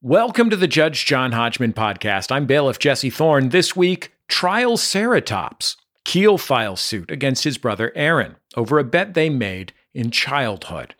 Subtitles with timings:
[0.00, 2.30] Welcome to the Judge John Hodgman podcast.
[2.30, 3.48] I'm bailiff Jesse Thorne.
[3.48, 5.74] This week, trial Ceratops.
[6.04, 10.94] Keel files suit against his brother Aaron over a bet they made in childhood.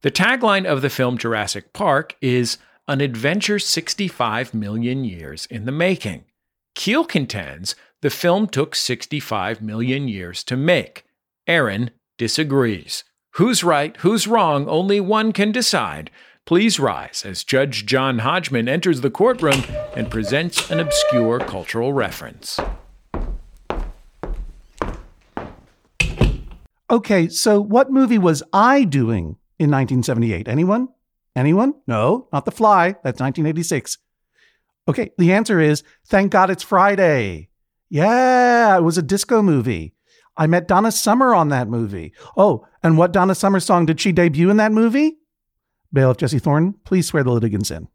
[0.00, 5.70] The tagline of the film Jurassic Park is an adventure 65 million years in the
[5.70, 6.24] making.
[6.74, 11.04] Keel contends the film took 65 million years to make.
[11.46, 13.04] Aaron disagrees.
[13.36, 16.10] Who's right, who's wrong, only one can decide.
[16.44, 19.62] Please rise as Judge John Hodgman enters the courtroom
[19.94, 22.58] and presents an obscure cultural reference.
[26.90, 30.48] Okay, so what movie was I doing in 1978?
[30.48, 30.88] Anyone?
[31.36, 31.74] Anyone?
[31.86, 32.88] No, not The Fly.
[33.04, 33.98] That's 1986.
[34.88, 37.50] Okay, the answer is Thank God It's Friday.
[37.88, 39.94] Yeah, it was a disco movie.
[40.36, 42.12] I met Donna Summer on that movie.
[42.36, 45.18] Oh, and what Donna Summer song did she debut in that movie?
[45.92, 47.88] Bailiff Jesse Thorne, please swear the litigants in.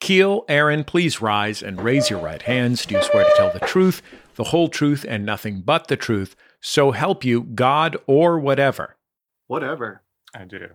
[0.00, 2.86] Keel, Aaron, please rise and raise your right hands.
[2.86, 4.02] Do you swear to tell the truth,
[4.36, 6.34] the whole truth, and nothing but the truth?
[6.60, 8.96] So help you God or whatever.
[9.46, 10.02] Whatever.
[10.34, 10.68] I do.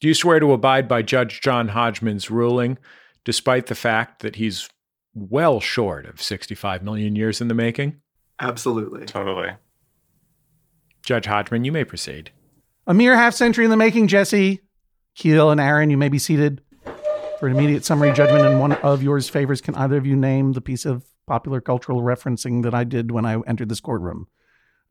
[0.00, 2.78] Do you swear to abide by Judge John Hodgman's ruling,
[3.24, 4.68] despite the fact that he's
[5.14, 8.00] well short of 65 million years in the making?
[8.40, 9.04] Absolutely.
[9.04, 9.50] Totally.
[11.04, 12.30] Judge Hodgman, you may proceed.
[12.86, 14.62] A mere half century in the making, Jesse.
[15.14, 16.62] Keel and Aaron, you may be seated
[17.38, 18.46] for an immediate summary judgment.
[18.46, 22.02] And one of yours favors, can either of you name the piece of popular cultural
[22.02, 24.28] referencing that I did when I entered this courtroom?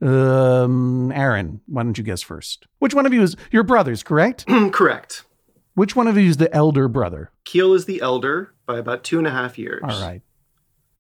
[0.02, 2.68] Um, Aaron, why don't you guess first?
[2.80, 4.46] Which one of you is your brothers, correct?
[4.72, 5.24] Correct.
[5.76, 7.32] Which one of you is the elder brother?
[7.46, 9.82] Keel is the elder by about two and a half years.
[9.84, 10.22] All right.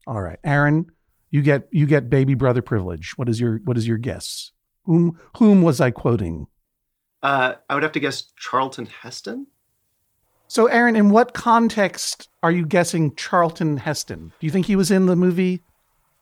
[0.06, 0.40] All right.
[0.44, 0.88] Aaron,
[1.32, 3.14] you get you get baby brother privilege.
[3.18, 4.52] What is your what is your guess?
[4.86, 6.48] Whom whom was I quoting?
[7.22, 9.48] Uh, I would have to guess Charlton Heston.
[10.48, 14.32] So, Aaron, in what context are you guessing Charlton Heston?
[14.40, 15.62] Do you think he was in the movie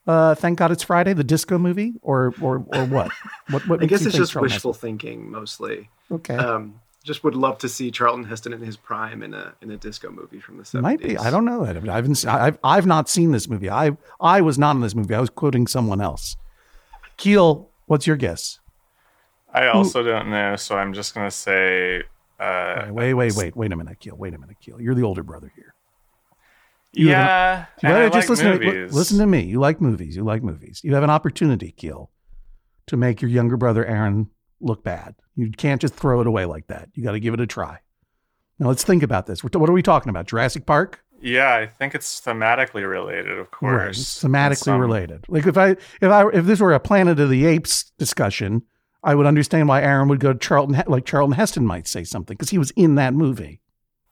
[0.08, 3.12] uh, Thank God It's Friday, the disco movie, or or or what?
[3.50, 5.90] What, what I guess it's just Charlton wishful thinking mostly.
[6.12, 9.72] Okay, Um, just would love to see Charlton Heston in his prime in a in
[9.72, 10.84] a disco movie from the seventies.
[10.84, 11.18] might be.
[11.18, 11.78] I don't know that.
[11.78, 12.26] I, mean, I haven't.
[12.26, 13.70] I've I've not seen this movie.
[13.70, 15.14] I I was not in this movie.
[15.14, 16.36] I was quoting someone else.
[17.18, 18.60] Keel, what's your guess?
[19.64, 22.04] I also don't know, so I'm just gonna say.
[22.40, 24.16] Uh, right, wait, wait, wait, wait a minute, Keel.
[24.16, 24.80] Wait a minute, Keel.
[24.80, 25.74] You're the older brother here.
[26.94, 28.60] You yeah, You gotta I just like listen.
[28.60, 29.42] To, listen to me.
[29.42, 30.16] You like movies.
[30.16, 30.82] You like movies.
[30.84, 32.12] You have an opportunity, Keel,
[32.88, 34.30] to make your younger brother Aaron
[34.62, 35.16] look bad.
[35.36, 36.90] You can't just throw it away like that.
[36.94, 37.80] You got to give it a try.
[38.60, 39.44] Now let's think about this.
[39.44, 40.28] What what are we talking about?
[40.28, 41.04] Jurassic Park?
[41.22, 44.24] Yeah, I think it's thematically related, of course.
[44.24, 45.26] In thematically some- related.
[45.28, 48.64] Like if I if I if this were a Planet of the Apes discussion,
[49.08, 52.36] I would understand why Aaron would go to Charlton like Charlton Heston might say something
[52.36, 53.62] because he was in that movie.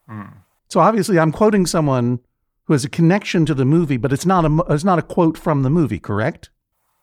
[0.08, 0.38] Hmm.
[0.70, 2.22] So obviously, I'm quoting someone
[2.64, 5.38] who has a connection to the movie, but it's not a it's not a quote
[5.38, 6.50] from the movie, correct?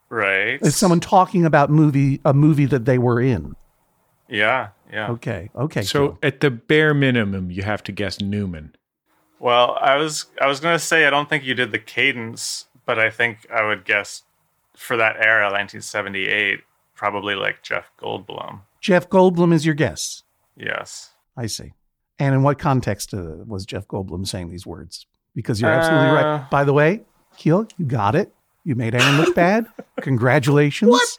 [0.08, 0.58] Right.
[0.62, 3.54] It's someone talking about movie a movie that they were in.
[4.26, 5.10] Yeah, yeah.
[5.10, 5.82] Okay, okay.
[5.82, 6.18] So, Keel.
[6.22, 8.74] at the bare minimum, you have to guess Newman.
[9.38, 12.98] Well, I was I was gonna say I don't think you did the cadence, but
[12.98, 14.22] I think I would guess
[14.74, 16.60] for that era, 1978,
[17.02, 18.60] probably like Jeff Goldblum.
[18.80, 20.22] Jeff Goldblum is your guess.
[20.56, 21.10] Yes.
[21.36, 21.72] I see.
[22.20, 25.04] And in what context uh, was Jeff Goldblum saying these words?
[25.34, 26.48] Because you're absolutely Uh, right.
[26.50, 27.00] By the way,
[27.36, 28.32] Keel, you got it.
[28.62, 29.66] You made Aaron look bad.
[30.00, 30.92] Congratulations.
[30.92, 31.18] What?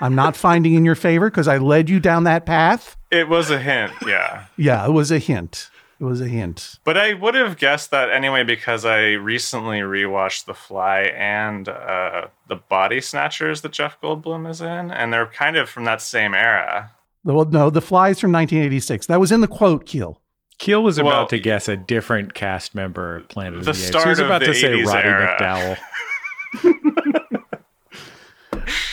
[0.00, 2.96] I'm not finding in your favor because I led you down that path.
[3.10, 4.46] It was a hint, yeah.
[4.56, 5.68] Yeah, it was a hint.
[6.00, 6.78] It was a hint.
[6.82, 12.28] But I would have guessed that anyway because I recently rewatched The Fly and uh,
[12.48, 16.32] The Body Snatchers that Jeff Goldblum is in, and they're kind of from that same
[16.34, 16.92] era.
[17.22, 19.06] Well, no, The Flies from 1986.
[19.08, 20.22] That was in the quote, Keel.
[20.58, 23.78] Keel was about Well, to guess a different cast member of Planet of the the
[23.78, 23.86] Apes.
[23.86, 25.36] start He was about to say Roddy era.
[25.38, 25.78] McDowall.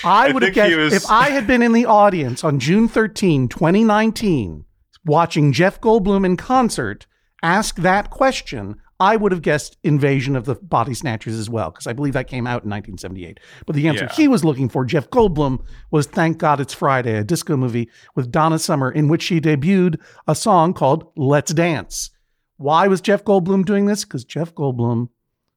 [0.03, 2.87] I I would have guessed was- if I had been in the audience on June
[2.87, 4.65] 13, 2019,
[5.07, 7.07] watching Jeff Goldblum in concert
[7.41, 11.85] ask that question, I would have guessed Invasion of the Body Snatchers as well, because
[11.85, 13.39] I believe that came out in 1978.
[13.65, 14.13] But the answer Yeah.
[14.13, 15.59] he was looking for, Jeff Goldblum,
[15.91, 19.99] was Thank God It's Friday, a disco movie with Donna Summer, in which she debuted
[20.27, 22.09] a song called Last Dance.
[22.57, 24.03] Why was Jeff Goldblum doing this?
[24.03, 25.09] Because Jeff Goldblum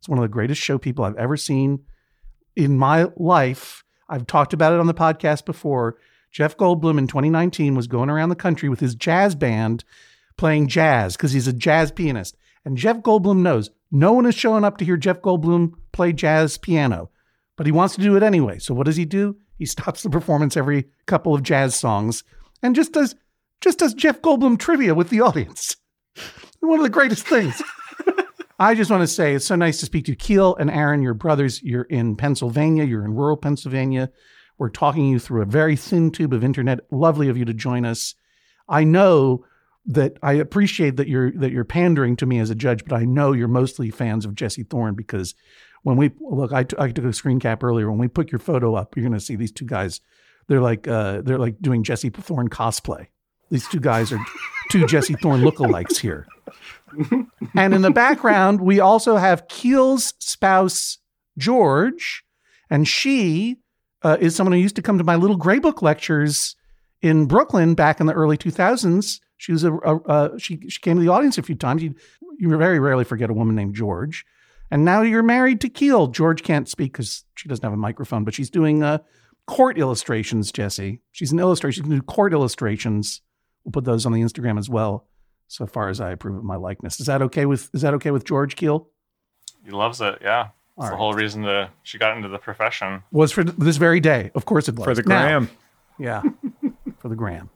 [0.02, 1.81] is one of the greatest show people I've ever seen
[2.56, 3.85] in my life.
[4.06, 5.97] I've talked about it on the podcast before.
[6.31, 9.85] Jeff Goldblum in 2019 was going around the country with his jazz band
[10.37, 12.37] playing jazz because he's a jazz pianist.
[12.65, 16.56] And Jeff Goldblum knows no one is showing up to hear Jeff Goldblum play jazz
[16.59, 17.11] piano,
[17.56, 18.59] but he wants to do it anyway.
[18.59, 19.37] So what does he do?
[19.59, 22.25] He stops the performance every couple of jazz songs
[22.62, 23.15] and just does
[23.61, 25.76] just does Jeff Goldblum trivia with the audience.
[26.61, 27.61] One of the greatest things.
[28.59, 30.15] I just want to say it's so nice to speak to.
[30.15, 31.62] Keel and Aaron, your brothers.
[31.62, 32.85] You're in Pennsylvania.
[32.85, 34.11] You're in rural Pennsylvania.
[34.61, 36.81] We're talking you through a very thin tube of internet.
[36.91, 38.15] Lovely of you to join us.
[38.69, 39.47] I know
[39.87, 43.07] that I appreciate that you're that you're pandering to me as a judge, but I
[43.07, 45.35] know you're mostly fans of Jesse Thorne because
[45.83, 47.89] when we look, I, t- I took a screen cap earlier.
[47.89, 50.03] When we put your photo up, you're going to see these two guys.
[50.47, 53.07] They're like uh, they're like doing Jesse Thorne cosplay.
[53.51, 54.21] These two guys are
[54.71, 56.27] two Jesse Thorne lookalikes here.
[57.55, 60.99] and in the background, we also have Keel's spouse
[61.39, 62.25] George,
[62.69, 63.57] and she
[64.02, 66.56] uh, is someone who used to come to my little gray book lectures
[67.02, 69.20] in Brooklyn back in the early 2000s.
[69.37, 71.82] She was a, a she she came to the audience a few times.
[71.82, 71.94] You
[72.38, 74.25] you very rarely forget a woman named George.
[74.70, 76.06] And now you're married to Keel.
[76.06, 78.99] George can't speak because she doesn't have a microphone, but she's doing uh,
[79.47, 81.00] court illustrations, Jesse.
[81.12, 81.73] She's an illustrator.
[81.73, 83.20] She can do court illustrations.
[83.64, 85.08] We'll put those on the Instagram as well,
[85.49, 87.00] so far as I approve of my likeness.
[87.00, 88.88] Is that okay with is that okay with George Keel?
[89.64, 90.19] He loves it.
[90.23, 90.49] Yeah.
[90.81, 90.99] All That's the right.
[90.99, 93.03] whole reason to she got into the profession.
[93.12, 94.31] Was for this very day.
[94.35, 94.85] Of course it was.
[94.87, 95.50] For the Now- gram.
[95.99, 96.23] Yeah,
[97.00, 97.50] for the gram.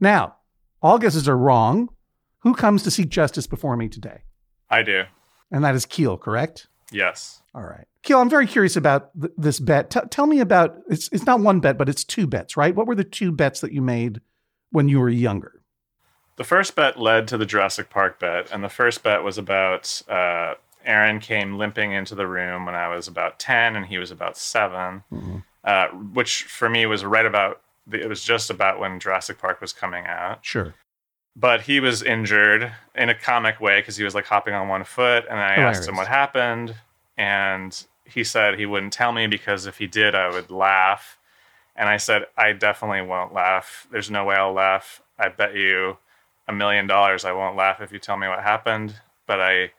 [0.00, 0.36] Now,
[0.82, 1.90] all guesses are wrong.
[2.38, 4.22] Who comes to seek justice before me today?
[4.70, 5.02] I do.
[5.50, 6.66] And that is Keel, correct?
[6.90, 7.42] Yes.
[7.54, 7.86] All right.
[8.02, 9.90] Keel, I'm very curious about th- this bet.
[9.90, 12.74] T- tell me about it's it's not one bet, but it's two bets, right?
[12.74, 14.20] What were the two bets that you made
[14.70, 15.60] when you were younger?
[16.36, 20.02] The first bet led to the Jurassic Park bet, and the first bet was about
[20.08, 24.10] uh, Aaron came limping into the room when I was about ten, and he was
[24.10, 25.02] about 7
[25.64, 27.60] uh, which for me was right about.
[27.86, 30.74] The, it was just about when Jurassic Park was coming out, Sure.
[31.36, 34.84] but he was injured in a comic way because he was like hopping on one
[34.84, 36.74] foot, and I asked him what happened,
[37.18, 41.18] and he said he wouldn't tell me because if he did, I would laugh.
[41.76, 43.86] And I said, I definitely won't laugh.
[43.90, 45.02] There's no way I'll laugh.
[45.18, 45.96] I bet you
[46.46, 48.94] a million dollars I won't laugh if you tell me what happened.
[49.26, 49.72] But I,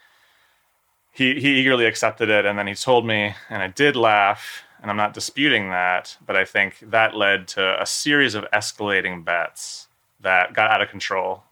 [1.15, 2.45] he, he eagerly accepted it.
[2.45, 4.63] And then he told me, and I did laugh.
[4.81, 6.17] And I'm not disputing that.
[6.25, 9.87] But I think that led to a series of escalating bets
[10.19, 11.43] that got out of control.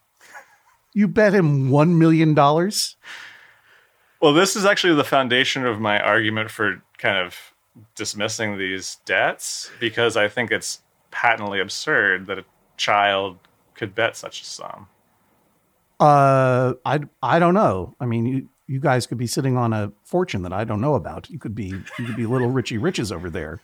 [0.93, 2.97] You bet him one million dollars.
[4.21, 7.35] Well, this is actually the foundation of my argument for kind of
[7.95, 10.81] dismissing these debts because I think it's
[11.11, 12.45] patently absurd that a
[12.77, 13.37] child
[13.73, 14.87] could bet such a sum.
[15.99, 17.95] Uh, I I don't know.
[17.99, 21.29] I mean, you guys could be sitting on a fortune that I don't know about.
[21.29, 21.67] You could be
[21.99, 23.61] you could be little Richie Riches over there.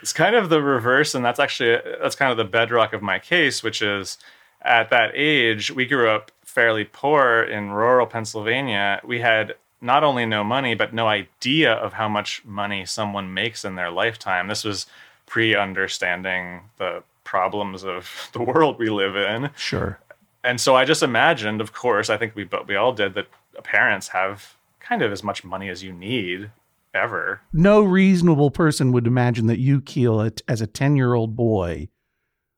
[0.00, 3.18] It's kind of the reverse, and that's actually that's kind of the bedrock of my
[3.18, 4.18] case, which is
[4.62, 9.00] at that age we grew up fairly poor in rural Pennsylvania.
[9.04, 13.64] We had not only no money, but no idea of how much money someone makes
[13.64, 14.48] in their lifetime.
[14.48, 14.86] This was
[15.26, 19.50] pre-understanding the problems of the world we live in.
[19.56, 19.98] Sure.
[20.44, 23.26] And so I just imagined, of course, I think we but we all did that.
[23.62, 26.50] Parents have kind of as much money as you need
[26.94, 27.40] ever.
[27.52, 31.88] No reasonable person would imagine that you, Keel, as a ten year old boy,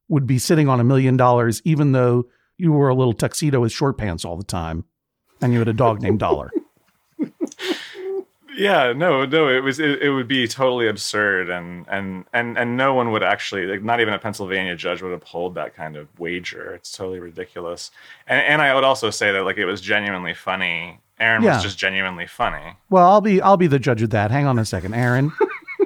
[0.09, 2.27] would be sitting on a million dollars, even though
[2.57, 4.85] you were a little tuxedo with short pants all the time,
[5.41, 6.51] and you had a dog named Dollar.
[8.55, 12.77] Yeah, no, no, it was it, it would be totally absurd, and and and and
[12.77, 16.07] no one would actually, like, not even a Pennsylvania judge would uphold that kind of
[16.21, 16.75] wager.
[16.75, 17.91] It's totally ridiculous.
[18.27, 21.01] And and I would also say that like it was genuinely funny.
[21.19, 21.55] Aaron Yeah.
[21.55, 22.77] was just genuinely funny.
[22.91, 24.31] Well, I'll be I'll be the judge of that.
[24.31, 25.33] Hang on a second, Aaron.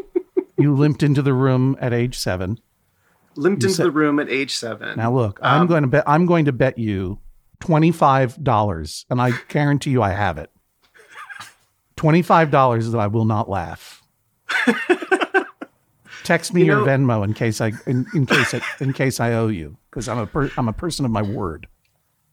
[0.59, 2.59] you limped into the room at age seven.
[3.37, 4.97] Limped You into said- the room at age seven.
[4.97, 7.19] Now look, I'm Um, going to bet I'm going to bet you
[7.61, 10.51] twenty five dollars, and I guarantee you I have it.
[11.97, 14.03] Twenty five dollars that I will not laugh.
[16.25, 19.21] Text me You your know- Venmo in case I in, in case I, in case
[19.21, 21.69] I owe you because I'm a per, I'm a person of my word.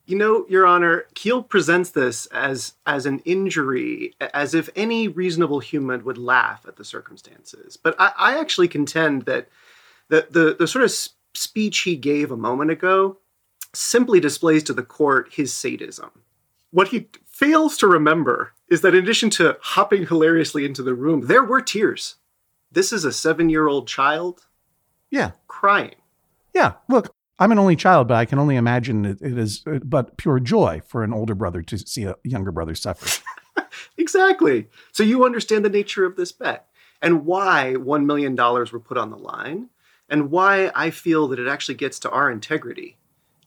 [0.06, 5.60] You know, Your Honor, Keel presents this as as an injury, as if any reasonable
[5.60, 7.78] human would laugh at the circumstances.
[7.78, 9.48] But I, I actually contend that
[10.10, 10.92] the, the the sort of
[11.36, 13.18] speech he gave a moment ago
[13.74, 16.10] simply displays to the court his sadism.
[16.72, 21.28] What he fails to remember is that in addition to hopping hilariously into the room,
[21.28, 22.16] there were tears.
[22.72, 24.46] This is a seven-year-old child
[25.12, 25.96] Yeah, crying.
[26.54, 26.74] yeah.
[26.88, 30.16] Look, I'm an only child, but I can only imagine it, it is uh, but
[30.18, 33.22] pure joy for an older brother to see a younger brother suffer.
[33.98, 34.68] Exactly.
[34.92, 36.68] So you understand the nature of this bet
[37.02, 39.70] and why $1 million were put on the line
[40.10, 42.98] and why I feel that it actually gets to our integrity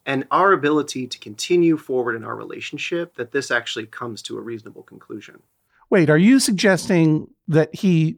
[0.07, 4.41] and our ability to continue forward in our relationship, that this actually comes to a
[4.41, 5.43] reasonable conclusion.
[5.91, 8.17] Wait, are you suggesting that he,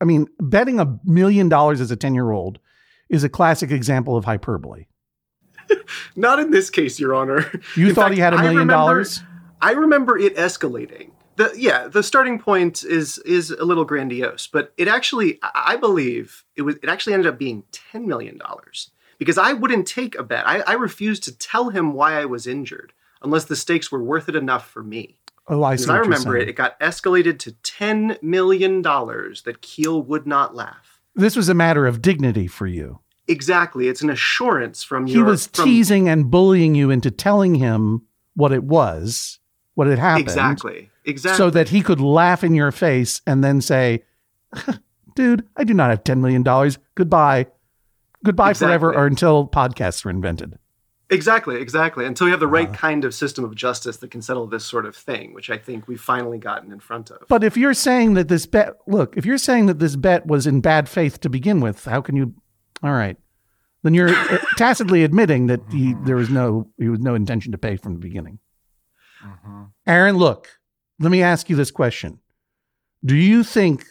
[0.00, 2.58] I mean, betting a million dollars as a 10 year old
[3.08, 4.86] is a classic example of hyperbole?
[6.16, 7.50] Not in this case, Your Honor.
[7.76, 9.22] You In thought fact, he had a million remember- dollars?
[9.60, 14.72] I remember it escalating the yeah the starting point is is a little grandiose but
[14.76, 19.38] it actually i believe it was it actually ended up being 10 million dollars because
[19.38, 22.92] i wouldn't take a bet I, I refused to tell him why i was injured
[23.22, 25.18] unless the stakes were worth it enough for me
[25.48, 25.90] Oh, I see.
[25.90, 31.00] i remember it it got escalated to 10 million dollars that keel would not laugh
[31.14, 32.98] This was a matter of dignity for you.
[33.28, 35.12] exactly it's an assurance from you.
[35.12, 38.02] He your was from, teasing and bullying you into telling him
[38.34, 39.38] what it was,
[39.74, 40.22] what had happened.
[40.28, 44.02] exactly exactly So that he could laugh in your face and then say,
[45.14, 46.42] dude, I do not have $10 million.
[46.94, 47.46] Goodbye.
[48.26, 50.58] Goodbye forever or until podcasts are invented.
[51.08, 52.04] Exactly, exactly.
[52.04, 52.76] Until you have the right Uh-huh.
[52.78, 55.86] kind of system of justice that can settle this sort of thing, which I think
[55.86, 57.18] we've finally gotten in front of.
[57.28, 60.48] But if you're saying that this bet, look, if you're saying that this bet was
[60.48, 62.34] in bad faith to begin with, how can you?
[62.82, 63.16] All right,
[63.84, 67.58] then you're uh, tacitly admitting that he, there was no, he was no intention to
[67.58, 68.40] pay from the beginning.
[69.86, 70.48] Aaron, look,
[70.98, 72.18] let me ask you this question:
[73.04, 73.84] Do you think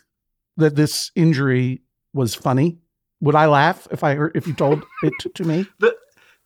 [0.58, 1.82] that this injury
[2.13, 2.77] was funny?
[3.22, 5.65] Would I laugh if I heard if you told it to, to me?
[5.79, 5.95] the,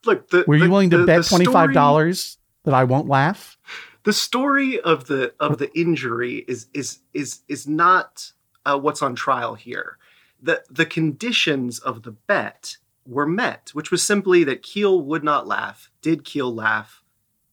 [0.05, 3.57] look, the, Were you the- willing to bet twenty five dollars that I won't laugh?
[4.03, 8.31] The story of the of the injury is is is is not
[8.65, 9.97] uh, what's on trial here.
[10.41, 15.47] The the conditions of the bet were met, which was simply that Keel would not
[15.47, 15.91] laugh.
[16.01, 17.03] Did Keel laugh?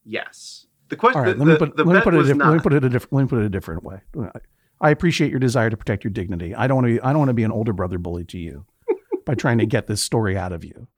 [0.04, 0.66] Yes.
[0.88, 1.22] The question.
[1.22, 2.52] Right, the, let me put the let me bet put it a was diff- let
[2.52, 4.00] me put it a different let me put it a different way.
[4.80, 6.54] I appreciate your desire to protect your dignity.
[6.54, 8.38] I don't want to be, I don't want to be an older brother bully to
[8.38, 8.66] you
[9.26, 10.88] by trying to get this story out of you.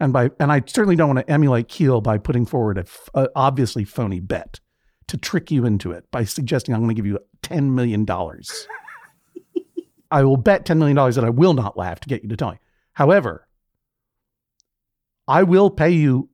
[0.00, 3.10] And by and I certainly don't want to emulate Keel by putting forward a, f-
[3.14, 4.58] a obviously phony bet
[5.06, 8.66] to trick you into it by suggesting I'm going to give you 10 million dollars.
[10.10, 12.36] I will bet 10 million dollars that I will not laugh to get you to
[12.36, 12.58] tell me.
[12.94, 13.46] However,
[15.26, 16.30] I will pay you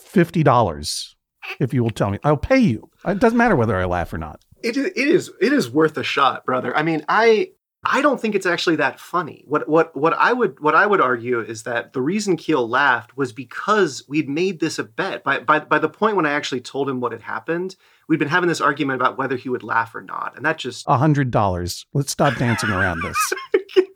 [0.00, 1.14] $50
[1.60, 2.18] if you will tell me.
[2.24, 2.90] I'll pay you.
[3.06, 4.44] It doesn't matter whether I laugh or not.
[4.62, 6.74] It is, it is it is worth a shot, brother.
[6.74, 7.50] I mean, I
[7.86, 9.44] I don't think it's actually that funny.
[9.46, 13.16] What what what I would what I would argue is that the reason Keel laughed
[13.16, 15.24] was because we'd made this a bet.
[15.24, 17.76] By by by the point when I actually told him what had happened,
[18.08, 20.84] we'd been having this argument about whether he would laugh or not, and that just
[20.88, 21.86] A hundred dollars.
[21.92, 23.32] Let's stop dancing around this.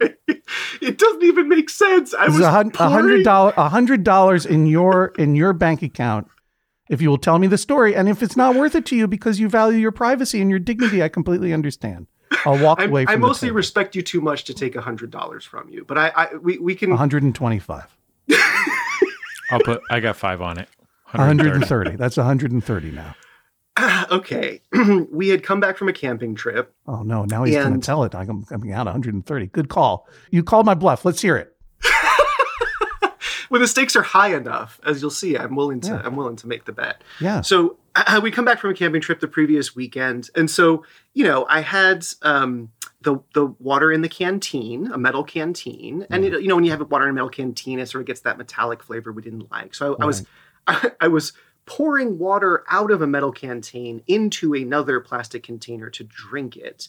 [0.80, 2.14] it doesn't even make sense.
[2.14, 5.34] I This was a hun- a pouring- hundred dollar a hundred dollars in your in
[5.34, 6.28] your bank account
[6.88, 7.94] if you will tell me the story.
[7.94, 10.58] And if it's not worth it to you because you value your privacy and your
[10.58, 12.06] dignity, I completely understand.
[12.44, 13.56] I'll walk away from I the mostly table.
[13.56, 16.58] respect you too much to take a hundred dollars from you, but I, I we,
[16.58, 17.96] we can 125.
[19.50, 19.80] I'll put.
[19.90, 20.68] I got five on it.
[21.12, 21.96] 130.
[21.96, 23.14] That's 130 now.
[24.10, 24.60] okay.
[25.10, 26.74] we had come back from a camping trip.
[26.86, 28.14] Oh no, now he's going to tell it.
[28.14, 29.46] I'm coming out 130.
[29.46, 30.06] Good call.
[30.30, 31.04] You called my bluff.
[31.04, 31.56] Let's hear it.
[33.48, 36.02] When the stakes are high enough, as you'll see, I'm willing to Yeah.
[36.04, 37.02] I'm willing to make the bet.
[37.20, 37.40] Yeah.
[37.40, 41.24] So uh, we come back from a camping trip the previous weekend, and so you
[41.24, 42.70] know I had um,
[43.02, 46.70] the the water in the canteen, a metal canteen, and it, you know when you
[46.70, 49.22] have a water in a metal canteen, it sort of gets that metallic flavor we
[49.22, 49.74] didn't like.
[49.74, 50.26] So I, I was
[50.66, 51.32] I, I was
[51.66, 56.88] pouring water out of a metal canteen into another plastic container to drink it.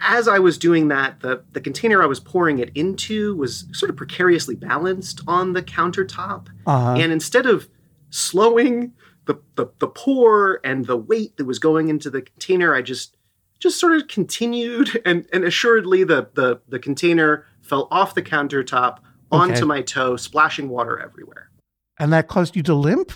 [0.00, 3.90] As I was doing that, the, the container I was pouring it into was sort
[3.90, 6.48] of precariously balanced on the countertop.
[6.66, 6.94] Uh-huh.
[6.98, 7.68] And instead of
[8.10, 8.92] slowing
[9.26, 13.16] the, the, the pour and the weight that was going into the container, I just
[13.58, 18.98] just sort of continued and, and assuredly the, the, the container fell off the countertop
[19.30, 19.64] onto Okay.
[19.64, 21.50] my toe, splashing water everywhere.
[21.98, 23.12] and that caused you to limp?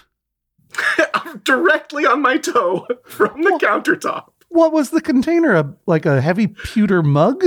[1.44, 4.28] Directly on my toe from the countertop.
[4.48, 5.54] What was the container?
[5.54, 7.44] A like a heavy pewter mug?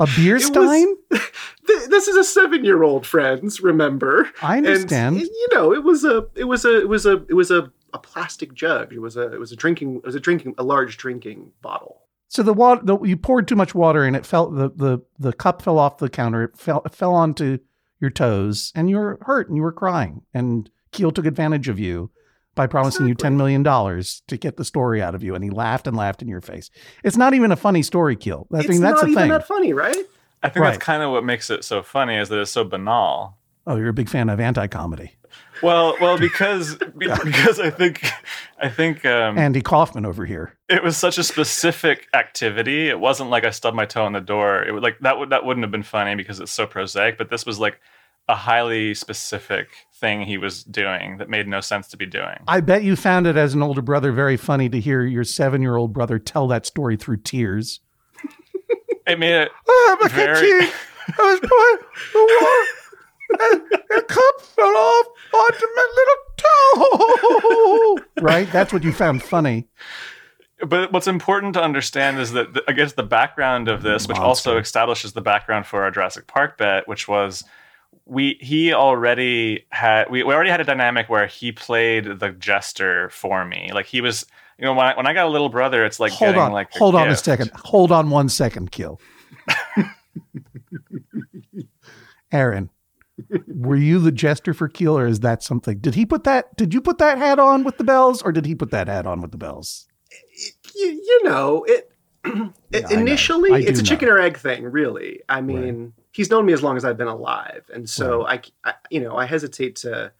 [0.00, 0.94] a beer was- stein?
[1.66, 3.60] Th- This is a seven-year-old, friends.
[3.60, 4.28] Remember?
[4.42, 5.16] I understand.
[5.16, 7.70] And you know, it was a, it was a, it was a, it was a,
[7.92, 8.92] a plastic jug.
[8.92, 12.02] It was a, it was a drinking, it was a drinking, a large drinking bottle.
[12.28, 14.50] So the water, the, you poured too much water and it fell.
[14.50, 16.44] The, the the cup fell off the counter.
[16.44, 17.58] It fell it fell onto
[18.00, 20.22] your toes, and you were hurt and you were crying.
[20.34, 22.10] And Keel took advantage of you
[22.58, 25.48] by promising you ten million dollars to get the story out of you, and he
[25.48, 26.70] laughed and laughed in your face.
[27.02, 28.46] It's not even a funny story, Keel.
[28.52, 29.30] I it's mean, that's not the even thing.
[29.30, 29.96] that funny, right?
[30.42, 30.72] I think Right.
[30.72, 33.38] that's kind of what makes it so funny is that it's so banal.
[33.66, 35.12] oh, you're a big fan of anti-comedy.
[35.62, 38.04] Well, well, because be- because I think
[38.60, 40.54] I think um, Andy Kaufman over here.
[40.68, 42.88] it was such a specific activity.
[42.88, 44.62] It wasn't like I stubbed my toe in the door.
[44.62, 47.18] It would like that would that wouldn't have been funny because it's so prosaic.
[47.18, 47.80] But this was like
[48.28, 52.38] a highly specific thing he was doing that made no sense to be doing.
[52.46, 55.92] I bet you found it as an older brother very funny to hear your seven-year-old
[55.92, 57.80] brother tell that story through tears.
[59.06, 60.72] It made it Oh, my Very- kitchen.
[61.18, 61.78] I was pouring
[62.12, 62.64] the water.
[63.30, 67.98] And the cup fell off onto my little toe.
[68.22, 68.50] right?
[68.52, 69.66] That's what you found funny.
[70.66, 74.16] But what's important to understand is that, the, I guess, the background of this, which
[74.18, 77.44] also establishes the background for our Jurassic Park bet, which was
[78.08, 83.10] we he already had we, we already had a dynamic where he played the jester
[83.10, 83.70] for me.
[83.72, 84.26] Like he was,
[84.58, 86.52] you know, when I, when I got a little brother, it's like hold getting on,
[86.52, 87.50] like hold on a second.
[87.54, 89.00] Hold on one second, Keel.
[92.32, 92.70] Aaron,
[93.46, 95.78] were you the jester for Keel, or is that something?
[95.78, 96.56] Did he put that?
[96.56, 99.06] Did you put that hat on with the bells, or did he put that hat
[99.06, 99.86] on with the bells?
[100.74, 101.90] you, you know it,
[102.24, 103.00] it I know.
[103.00, 104.14] initially I do it's a chicken know.
[104.14, 107.68] or egg thing really i mean he's known me as long as i've been alive
[107.72, 110.12] and so I, I you know i hesitate to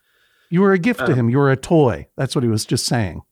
[0.50, 1.30] You were a gift to Um, him.
[1.30, 2.06] You were a toy.
[2.16, 3.22] That's what he was just saying.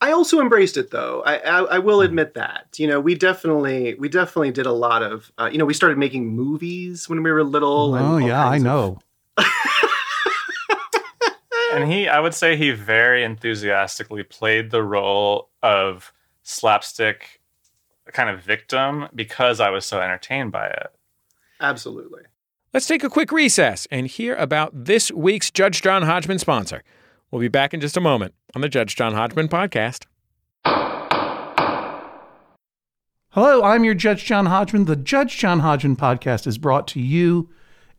[0.00, 1.86] i also embraced it though i i, I Hmm.
[1.86, 5.58] will admit that you know we definitely we definitely did a lot of uh, you
[5.58, 8.66] know we started making movies when we were little Oh all yeah, I kinds of-
[8.66, 8.98] know.
[11.74, 17.40] and he i would say he very enthusiastically played the role of slapstick
[18.12, 20.88] kind of victim because i was so entertained by it
[21.60, 22.22] absolutely
[22.74, 26.82] Let's take a quick recess and hear about this week's Judge John Hodgman sponsor.
[27.30, 30.04] We'll be back in just a moment on the Judge John Hodgman podcast.
[33.30, 34.84] Hello, I'm your Judge John Hodgman.
[34.84, 37.48] The Judge John Hodgman podcast is brought to you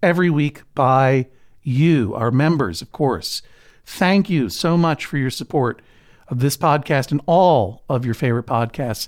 [0.03, 1.27] every week by
[1.63, 3.41] you, our members, of course.
[3.83, 5.81] Thank you so much for your support
[6.27, 9.07] of this podcast and all of your favorite podcasts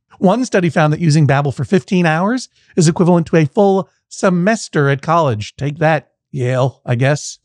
[0.21, 4.87] One study found that using Babbel for 15 hours is equivalent to a full semester
[4.87, 5.55] at college.
[5.55, 7.39] Take that, Yale, I guess.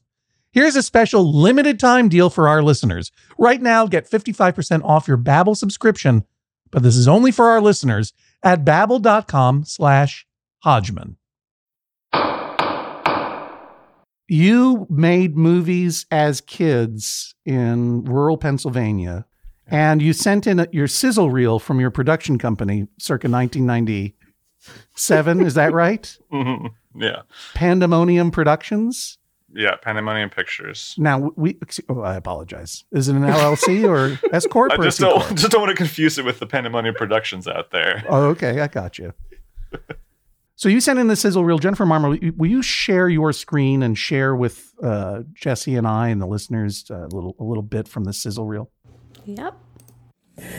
[0.53, 3.11] Here's a special limited time deal for our listeners.
[3.39, 6.27] Right now, get 55% off your Babbel subscription,
[6.71, 8.13] but this is only for our listeners
[8.43, 10.27] at babbel.com slash
[10.59, 11.17] Hodgman.
[14.29, 19.25] You made movies as kids in rural Pennsylvania,
[19.67, 25.47] and you sent in your sizzle reel from your production company circa 1997.
[25.47, 26.19] is that right?
[26.33, 26.71] Mhm.
[26.95, 27.23] yeah.
[27.55, 29.19] Pandemonium Productions.
[29.53, 30.95] Yeah, Pandemonium Pictures.
[30.99, 31.57] Now we.
[31.89, 32.85] Oh, I apologize.
[32.93, 34.73] Is it an LLC or S corp?
[34.73, 38.05] I just don't just don't want to confuse it with the Pandemonium Productions out there.
[38.09, 38.61] Oh, okay.
[38.61, 39.15] I got you.
[40.57, 41.59] so you sent in the sizzle reel.
[41.59, 46.21] Jennifer Marmor, will you, share your screen and share with uh, Jesse and I and
[46.21, 48.71] the listeners uh, a little a little bit from the sizzle reel?
[49.27, 49.55] Yep.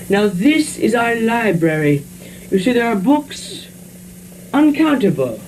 [0.10, 2.04] Now, this is our library.
[2.52, 3.66] You see, there are books
[4.54, 5.40] uncountable.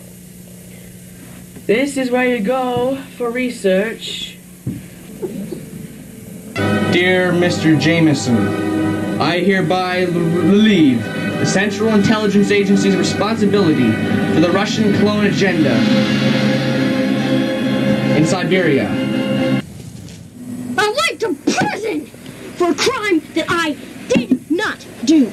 [1.66, 4.38] This is where you go for research.
[6.94, 7.78] Dear Mr.
[7.78, 8.38] Jameson,
[9.20, 13.92] I hereby relieve the Central Intelligence Agency's responsibility
[14.34, 15.76] for the Russian clone agenda
[18.16, 18.90] in Siberia.
[20.78, 22.10] I went to prison
[22.60, 23.78] for a crime that I
[24.10, 25.32] did not do.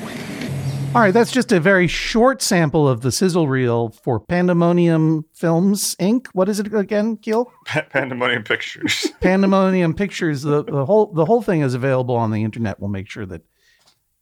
[0.96, 5.94] All right, that's just a very short sample of the sizzle reel for Pandemonium Films
[5.96, 6.28] Inc.
[6.32, 7.52] What is it again, Keel?
[7.66, 9.06] Pandemonium Pictures.
[9.20, 10.40] Pandemonium Pictures.
[10.40, 12.80] The, the whole the whole thing is available on the internet.
[12.80, 13.42] We'll make sure that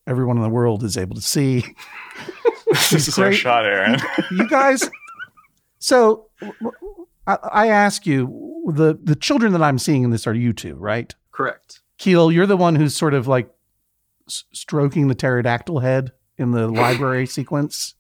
[0.05, 1.65] everyone in the world is able to see.
[2.91, 3.37] this is our great.
[3.37, 4.01] shot, Aaron.
[4.33, 4.91] you guys.
[5.79, 6.29] So
[7.29, 10.75] I, I ask you, the the children that I'm seeing in this are you two,
[10.75, 11.15] right?
[11.31, 11.83] Correct.
[11.99, 13.49] Keel, you're the one who's sort of like
[14.29, 17.95] s- stroking the pterodactyl head in the library sequence.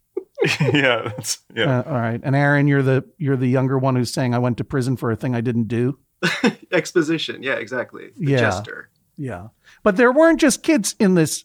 [0.61, 1.79] yeah, that's yeah.
[1.81, 4.59] Uh, all right, and Aaron, you're the you're the younger one who's saying I went
[4.59, 5.99] to prison for a thing I didn't do.
[6.73, 7.42] Exposition.
[7.42, 8.11] Yeah, exactly.
[8.16, 8.38] The Yeah.
[8.40, 8.90] jester.
[9.16, 9.49] Yeah,
[9.83, 11.44] but there weren't just kids in this.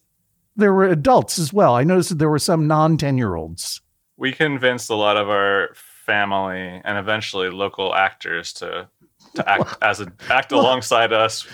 [0.55, 1.75] There were adults as well.
[1.75, 3.81] I noticed that there were some non ten year olds.
[4.17, 8.87] we convinced a lot of our family and eventually local actors to
[9.35, 11.45] to act as a act alongside us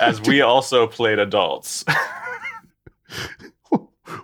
[0.00, 1.84] as we also played adults.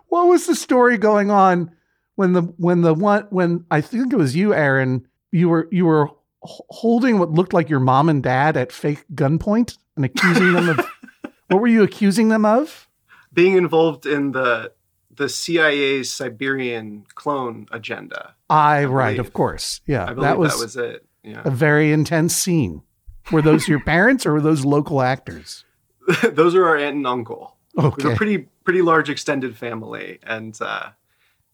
[0.08, 1.70] What was the story going on
[2.16, 5.86] when the when the one when I think it was you, Aaron, you were you
[5.86, 6.08] were
[6.42, 10.80] holding what looked like your mom and dad at fake gunpoint and accusing them of
[11.48, 12.88] what were you accusing them of?
[13.32, 14.72] Being involved in the
[15.14, 18.34] the CIA's Siberian clone agenda.
[18.48, 21.06] I right, believe- of course, yeah, I believe that was, that was it.
[21.22, 21.42] Yeah.
[21.44, 22.82] a very intense scene.
[23.30, 25.64] Were those your parents or were those local actors?
[26.32, 27.56] Those are our aunt and uncle.
[27.76, 30.90] We have Okay, a pretty pretty large extended family and uh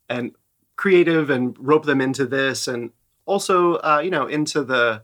[0.08, 0.32] and
[0.76, 2.90] creative and rope them into this and
[3.26, 5.02] also uh, you know, into the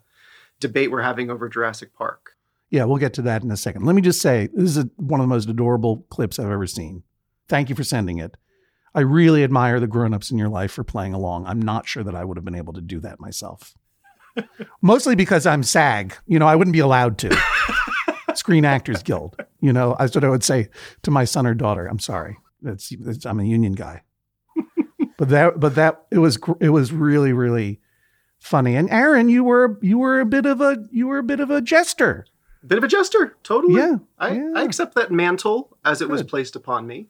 [0.60, 2.36] debate we're having over Jurassic Park.
[2.70, 3.84] yeah, we'll get to that in a second.
[3.84, 6.66] Let me just say this is a, one of the most adorable clips I've ever
[6.66, 7.02] seen.
[7.48, 8.36] Thank you for sending it.
[8.94, 11.46] I really admire the grown-ups in your life for playing along.
[11.46, 13.74] I'm not sure that I would have been able to do that myself.
[14.82, 16.14] Mostly because I'm SAG.
[16.26, 17.28] You know, I wouldn't be allowed to.
[18.42, 19.36] Screen Actors Guild.
[19.60, 20.68] You know, that's what I would say
[21.02, 21.86] to my son or daughter.
[21.86, 22.38] I'm sorry.
[22.64, 24.02] It's, it's I'm a union guy.
[25.16, 27.80] but that but that it was it was really really
[28.40, 28.74] funny.
[28.74, 31.52] And Aaron, you were you were a bit of a you were a bit of
[31.52, 32.26] a jester.
[32.66, 33.76] Bit of a jester, totally.
[33.76, 34.52] Yeah, I, yeah.
[34.56, 37.06] I accept that mantle as it was placed upon me.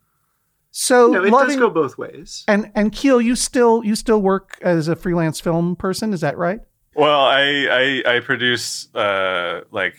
[0.71, 2.45] So No, it loving, does go both ways.
[2.47, 6.37] and and Keel, you still you still work as a freelance film person, is that
[6.37, 6.61] right?
[6.95, 9.97] well, I I, I produce uh, like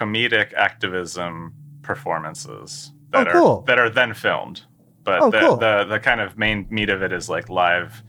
[0.00, 3.58] comedic activism performances that Oh, cool.
[3.58, 4.62] are that are then filmed.
[5.04, 5.56] But Oh, the, cool.
[5.56, 8.02] the the kind of main meat of it is like live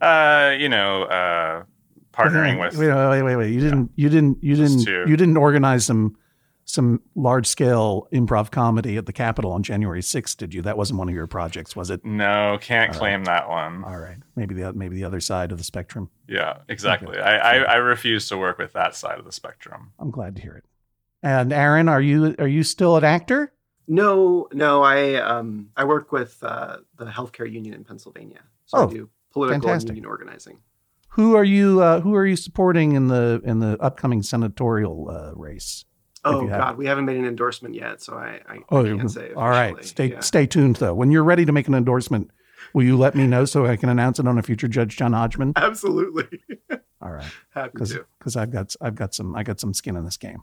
[0.00, 1.64] uh, you know, uh
[2.12, 3.52] partnering with wait, wait, wait, wait, wait.
[3.52, 5.04] You didn't you didn't you didn't two.
[5.06, 6.16] you didn't organize some
[6.64, 10.60] some large scale improv comedy at the Capitol on January 6th, did you?
[10.60, 12.04] That wasn't one of your projects, was it?
[12.04, 13.82] No, can't claim that one.
[13.84, 14.18] All right.
[14.36, 16.10] Maybe the maybe the other side of the spectrum.
[16.28, 17.18] Yeah, exactly.
[17.18, 19.92] I, I, I refuse to work with that side of the spectrum.
[19.98, 20.64] I'm glad to hear it.
[21.22, 23.52] And Aaron, are you are you still an actor?
[23.86, 28.40] No, no, I um I work with uh, the healthcare union in Pennsylvania.
[28.66, 29.88] So Oh, I do political fantastic.
[29.90, 30.58] and union organizing.
[31.12, 35.32] Who are you uh, who are you supporting in the in the upcoming senatorial uh,
[35.34, 35.84] race?
[36.24, 39.32] Oh God, we haven't made an endorsement yet, so I, I, Oh, can't say.
[39.34, 39.82] all right.
[39.84, 40.20] Stay Yeah.
[40.20, 40.92] stay tuned though.
[40.94, 42.30] When you're ready to make an endorsement,
[42.74, 45.12] will you let me know so I can announce it on a future Judge John
[45.14, 45.52] Hodgman?
[45.56, 46.40] Absolutely,
[47.00, 48.04] All right, happy to.
[48.18, 50.42] because I've got I've got some I got some skin in this game.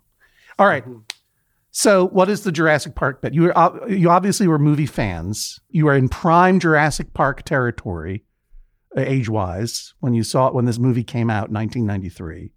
[0.59, 0.85] All right.
[0.87, 1.03] Mhm.
[1.71, 3.33] So, what is the Jurassic Park bet?
[3.33, 5.59] You were you obviously were movie fans.
[5.69, 8.23] You are in prime Jurassic Park territory,
[8.95, 12.51] age wise, when you saw it when this movie came out, in 1993.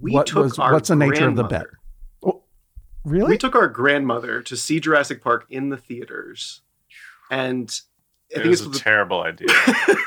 [0.00, 1.66] We What took was- our what's the nature of the bet?
[1.66, 1.72] grandmother-
[3.04, 3.28] Really?
[3.30, 6.62] We took our grandmother to see Jurassic Park in the theaters,
[7.30, 7.70] and
[8.34, 9.46] I It think was it's a the, terrible idea.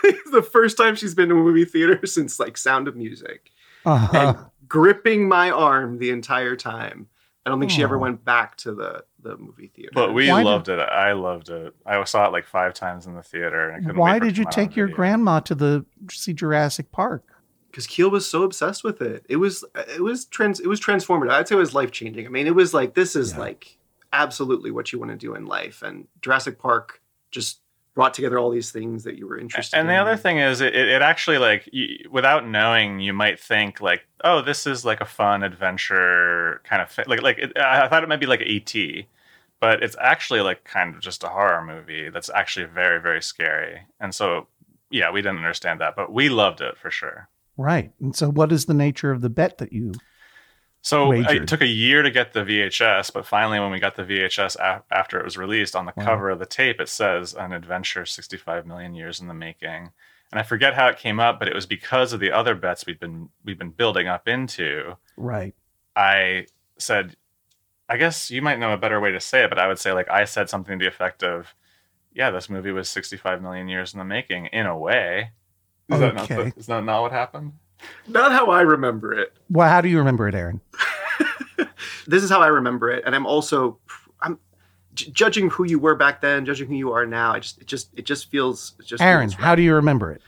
[0.04, 3.52] it's the first time she's been to a movie theater since like Sound of Music,
[3.86, 4.10] uh-huh.
[4.18, 4.38] and
[4.68, 7.08] gripping my arm the entire time.
[7.46, 9.92] I don't think she ever went back to the the movie theater.
[9.94, 10.80] But we Why did- loved it.
[10.80, 11.74] I loved it.
[11.86, 13.70] I saw it like five times in the theater.
[13.70, 14.86] And I couldn't wait Why for it did to you come out on take your
[14.88, 14.96] video.
[14.96, 17.24] grandma to the see Jurassic Park?
[17.72, 19.24] because Keel was so obsessed with it.
[19.30, 19.64] It was
[19.96, 21.32] it was trans it was transformative.
[21.32, 22.26] I'd say it was life changing.
[22.26, 23.40] I mean, it was like this is Yeah.
[23.40, 23.78] like
[24.12, 27.00] absolutely what you want to do in life, and Jurassic Park
[27.32, 27.62] just
[28.00, 29.76] brought together all these things that you were interested.
[29.76, 29.82] In.
[29.82, 33.82] And the other thing is it, it actually like you, without knowing you might think
[33.82, 37.90] like oh this is like a fun adventure kind of thing like like it, i
[37.90, 38.74] thought it might be like et
[39.60, 43.82] but it's actually like kind of just a horror movie that's actually very very scary
[44.00, 44.48] and so
[44.90, 47.28] yeah we didn't understand that but we loved it for sure
[47.60, 47.92] Right.
[48.00, 49.92] And so, what is the nature of the bet that you?
[50.82, 51.44] So Wagered.
[51.44, 54.56] it took a year to get the vhs but finally when we got the vhs
[54.92, 56.06] after it was released on the Wow.
[56.06, 59.92] cover of the tape it says an adventure 65 million years in the making
[60.32, 62.86] and i forget how it came up but it was because of the other bets
[62.86, 65.54] we've been we've been building up into Right.
[65.96, 66.46] i
[66.78, 67.16] said
[67.90, 69.92] i guess you might know a better way to say it but i would say
[69.92, 71.54] like i said something to the effect of
[72.14, 75.32] yeah this movie was 65 million years in the making in a way
[75.90, 77.54] is, that, not, is that not what happened
[78.08, 79.34] not how I remember it.
[79.50, 80.62] Well, how do you remember it, Aaron?
[82.10, 83.78] This is how I remember it, and I'm also
[84.20, 84.40] I'm
[84.96, 87.34] j- judging who you were back then, judging who you are now.
[87.34, 90.12] I just it just it just feels it just Aaron, feels how do you remember
[90.12, 90.22] it?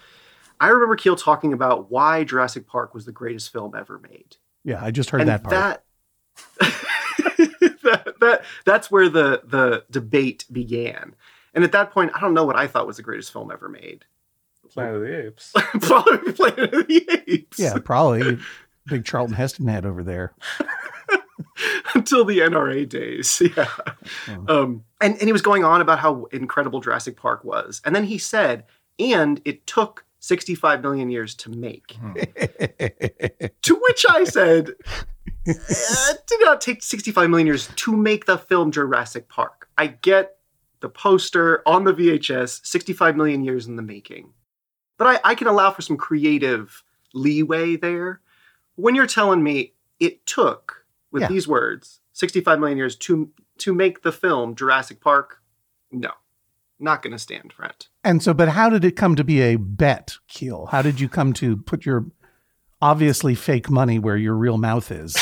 [0.59, 4.35] I remember Keel talking about why Jurassic Park was the greatest film ever made.
[4.63, 5.55] Yeah, I just heard and that part.
[5.55, 5.83] That,
[6.59, 11.15] that that that's where the the debate began.
[11.55, 13.69] And at that point, I don't know what I thought was the greatest film ever
[13.69, 14.05] made.
[14.73, 17.59] Planet of the apes Probably Planet of the Apes.
[17.59, 18.39] yeah, probably
[18.87, 20.33] big Charlton Heston had over there.
[21.95, 23.41] until the NRA days.
[23.57, 23.65] Yeah.
[24.25, 24.49] Hmm.
[24.49, 27.81] Um, and, and he was going on about how incredible Jurassic Park was.
[27.83, 28.65] And then he said,
[28.97, 31.93] and it took 65 million years to make.
[31.99, 32.13] Hmm.
[33.61, 34.71] to which I said,
[35.45, 39.67] it did not take 65 million years to make the film Jurassic Park.
[39.77, 40.37] I get
[40.79, 44.33] the poster on the VHS, 65 million years in the making.
[45.01, 46.83] But I, I can allow for some creative
[47.15, 48.21] leeway there.
[48.75, 51.27] When you're telling me it took, with Yeah.
[51.27, 55.41] these words, 65 million years to to make the film Jurassic Park,
[55.91, 56.11] no.
[56.79, 57.73] Not going to stand, friend.
[58.03, 60.67] And so, but how did it come to be a bet, Keel?
[60.67, 62.05] How did you come to put your
[62.79, 65.17] obviously fake money where your real mouth is?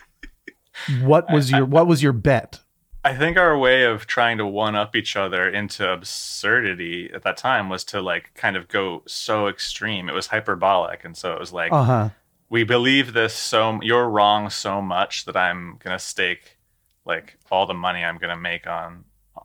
[1.02, 2.60] what was your what was your bet?
[3.06, 7.36] I think our way of trying to one up each other into absurdity at that
[7.36, 10.08] time was to like kind of go so extreme.
[10.08, 11.04] It was hyperbolic.
[11.04, 12.08] And so it was like, Uh huh.
[12.50, 16.58] we believe this so you're wrong so much that I'm going to stake
[17.04, 19.04] like all the money I'm going to make on,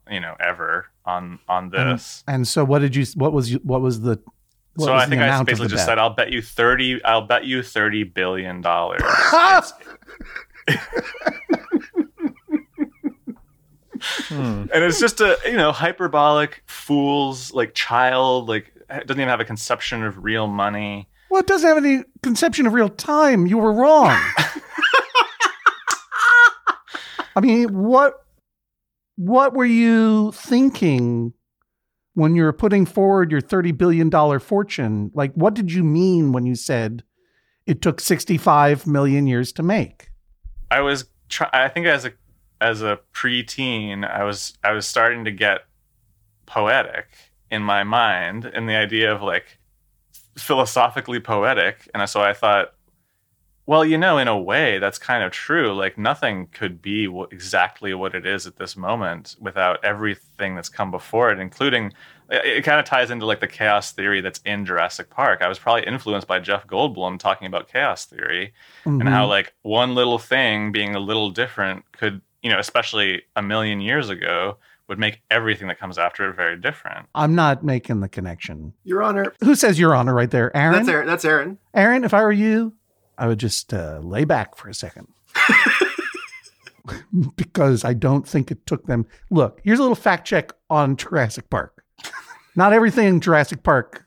[0.10, 2.24] you know, ever on, on this.
[2.28, 3.06] And so, what did you?
[3.16, 3.60] What was you?
[3.64, 4.20] What was the?
[4.76, 5.86] What so was I think I basically just bet?
[5.86, 9.02] said, I'll bet you 30, I'll bet you 30 billion dollars.
[14.30, 19.46] and it's just a you know hyperbolic fool's like child like doesn't even have a
[19.46, 23.48] conception of real money Well, it doesn't have any conception of real time.
[23.48, 24.10] You were wrong.
[27.36, 28.26] I mean, what
[29.16, 31.34] what were you thinking
[32.14, 35.12] when you were putting forward your thirty billion dollar fortune?
[35.14, 37.04] Like, what did you mean when you said
[37.66, 40.10] it took sixty five million years to make?
[40.70, 42.14] i was try- i think as a
[42.62, 45.66] as a preteen i was i was starting to get
[46.46, 47.08] poetic
[47.50, 49.58] in my mind and the idea of like
[50.38, 51.90] philosophically poetic.
[51.94, 52.74] And so i thought
[53.66, 55.74] well you know in a way that's kind of true.
[55.74, 60.92] Like nothing could be exactly what it is at this moment without everything that's come
[60.92, 61.94] before it including
[62.30, 65.42] it, it kind of ties into like the chaos theory that's in jurassic park.
[65.42, 68.54] I was probably influenced by jeff goldblum talking about chaos theory
[69.00, 69.30] and how Mhm.
[69.30, 74.10] like one little thing being a little different could you know especially a million years
[74.10, 78.74] ago would make everything that comes after it very different I'm not making the connection.
[78.84, 80.74] Your Honor, Who says Your Honor right there, Aaron?
[80.74, 81.08] that's Aaron.
[81.08, 81.58] That's Aaron.
[81.74, 82.74] Aaron, if I were you,
[83.18, 85.08] I would just uh, lay back for a second.
[87.36, 89.06] because I don't think it took them.
[89.30, 91.84] Look, here's a little fact check on Jurassic Park.
[92.56, 94.06] Not everything in Jurassic Park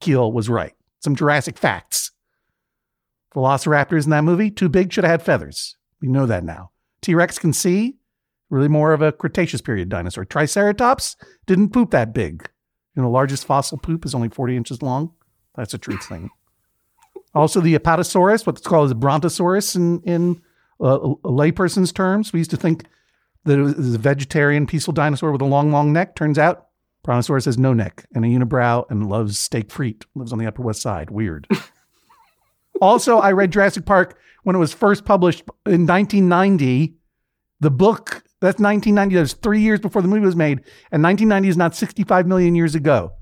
[0.00, 0.74] Keel was right.
[1.00, 2.12] Some Jurassic facts.
[3.34, 5.76] Velociraptors in that movie, too big, should have had feathers.
[6.00, 6.70] We know that now.
[7.02, 7.96] T Rex can see,
[8.48, 10.24] really more of a Cretaceous period dinosaur.
[10.24, 12.48] Triceratops didn't poop that big.
[12.94, 15.12] You know, the largest fossil poop is only 40 inches long.
[15.56, 16.30] That's a truth thing.
[17.34, 20.40] Also, the Apatosaurus, what's called a Brontosaurus in, in
[20.80, 22.32] uh, layperson's terms.
[22.32, 22.84] We used to think
[23.44, 26.14] that it was a vegetarian, peaceful dinosaur with a long, long neck.
[26.14, 26.68] Turns out,
[27.02, 30.04] Brontosaurus has no neck and a unibrow and loves steak frite.
[30.14, 31.10] Lives on the Upper West Side.
[31.10, 31.48] Weird.
[32.82, 36.94] also, I read Jurassic Park when it was first published in 1990.
[37.60, 39.14] The book, that's 1990.
[39.14, 40.58] That was three years before the movie was made.
[40.90, 43.12] And 1990 is not 65 million years ago.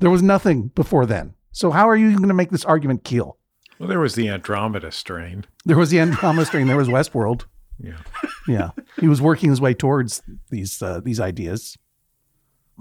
[0.00, 1.34] There was nothing before then.
[1.52, 3.38] So, how are you going to make this argument, Keel?
[3.78, 5.44] Well, there was the Andromeda strain.
[5.64, 6.66] There was the Andromeda strain.
[6.66, 7.44] There was Westworld.
[7.78, 7.98] Yeah.
[8.46, 11.78] Yeah, he was working his way towards these uh, these ideas.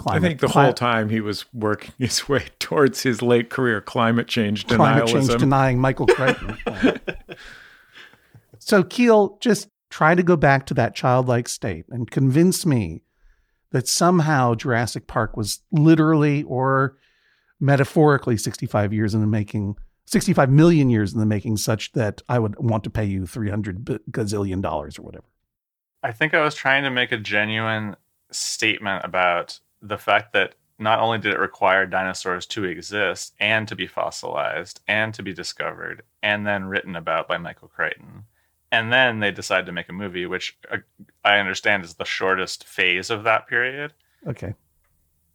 [0.08, 3.82] I think the cli- whole time he was working his way towards his late career
[3.82, 5.28] climate change climate denialism.
[5.28, 6.58] change denying Michael Crichton.
[8.60, 13.04] so Keel, just try to go back to that childlike state and convince me
[13.72, 16.98] that somehow Jurassic Park was literally or
[17.60, 19.76] metaphorically 65 years in the making,
[20.06, 23.86] 65 million years in the making, such that I would want to pay you 300
[24.12, 25.26] gazillion dollars or whatever.
[26.02, 27.96] I think I was trying to make a genuine
[28.32, 33.76] statement about the fact that not only did it require dinosaurs to exist and to
[33.76, 38.24] be fossilized and to be discovered and then written about by Michael Crichton.
[38.72, 40.78] And then they decide to make a movie, which uh,
[41.24, 43.94] I understand is the shortest phase of that period.
[44.26, 44.56] Okay.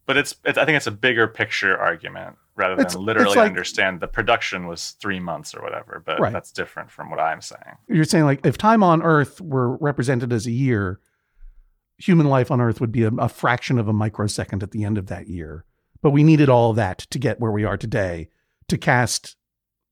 [0.06, 3.36] But it's, it's I think it's a bigger picture argument rather than It's- it's literally
[3.36, 6.02] like- understand the production was three months or whatever.
[6.04, 6.32] But Right.
[6.32, 7.76] that's different from what I'm saying.
[7.86, 10.98] You're saying like if time on Earth were represented as a year,
[11.98, 14.96] human life on Earth would be a, a fraction of a microsecond at the end
[14.96, 15.64] of that year.
[16.00, 18.28] But we needed all of that to get where we are today
[18.68, 19.36] to cast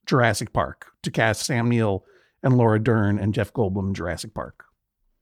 [0.06, 2.04] Jurassic Park, to cast Sam Neill
[2.42, 4.64] and Laura Dern and Jeff Goldblum in Jurassic Park.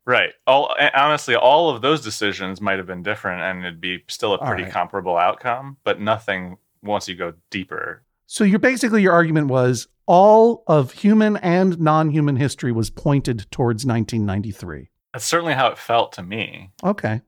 [0.06, 0.34] Right.
[0.46, 4.38] All honestly, all of those decisions might have been different, and it'd be still a
[4.38, 4.72] pretty right.
[4.72, 5.78] comparable outcome.
[5.82, 8.02] But nothing once you go deeper.
[8.26, 13.86] So you're basically your argument was all of human and non-human history was pointed towards
[13.86, 14.90] 1993.
[15.14, 16.72] That's certainly how it felt to me.
[16.82, 17.20] Okay.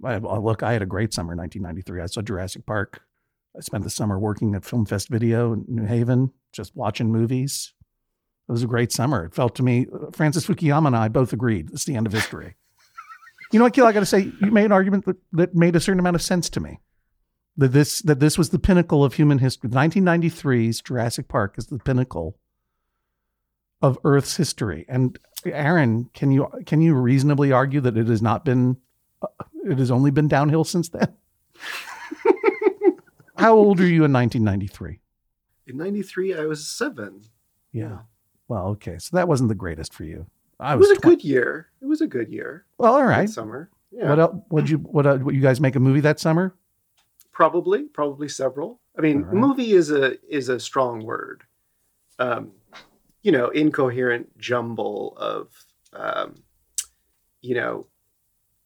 [0.00, 2.00] Look, I had a great summer in 1993.
[2.00, 3.02] I saw Jurassic Park.
[3.54, 7.74] I spent the summer working at Film Fest Video in New Haven, just watching movies.
[8.48, 9.26] It was a great summer.
[9.26, 11.68] It felt to me, uh, Francis Fukuyama and I both agreed.
[11.74, 12.56] It's the end of history.
[13.52, 13.84] you know what, Keel?
[13.84, 16.22] I got to say, you made an argument that, that made a certain amount of
[16.22, 16.80] sense to me.
[17.58, 19.68] That this that this was the pinnacle of human history.
[19.68, 22.39] 1993's Jurassic Park is the pinnacle
[23.82, 24.84] of Earth's history.
[24.88, 28.76] And Aaron, can you can you reasonably argue that it has not been
[29.22, 29.26] uh,
[29.64, 31.14] it has only been downhill since then?
[33.36, 35.00] How old are you in 1993?
[35.66, 37.22] In 93, I was seven.
[37.72, 38.00] Yeah.
[38.48, 38.98] Well, okay.
[38.98, 40.26] So that wasn't the greatest for you.
[40.58, 41.68] I It was, was a 20 good year.
[41.80, 42.66] It was a good year.
[42.76, 43.26] Well, all right.
[43.26, 43.70] Good summer.
[43.90, 44.10] Yeah.
[44.10, 44.36] What else?
[44.50, 46.54] Would you what uh, you guys make a movie that summer?
[47.32, 48.80] Probably, probably several.
[48.98, 49.34] I mean, right.
[49.34, 51.44] movie is a is a strong word.
[52.18, 52.52] Um,
[53.22, 55.48] you know, incoherent jumble of,
[55.92, 56.34] um,
[57.42, 57.86] you know,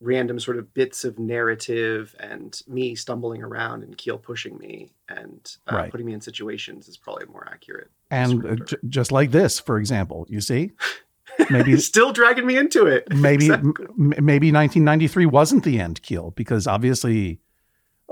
[0.00, 5.56] random sort of bits of narrative and me stumbling around and Keel pushing me and
[5.70, 5.90] uh, Right.
[5.90, 7.90] putting me in situations is probably more accurate.
[8.10, 10.72] And uh, j- just like this, for example, you see,
[11.50, 13.08] maybe still dragging me into it.
[13.14, 13.86] maybe Exactly.
[13.98, 17.40] m- maybe 1993 wasn't the end, Keel, because obviously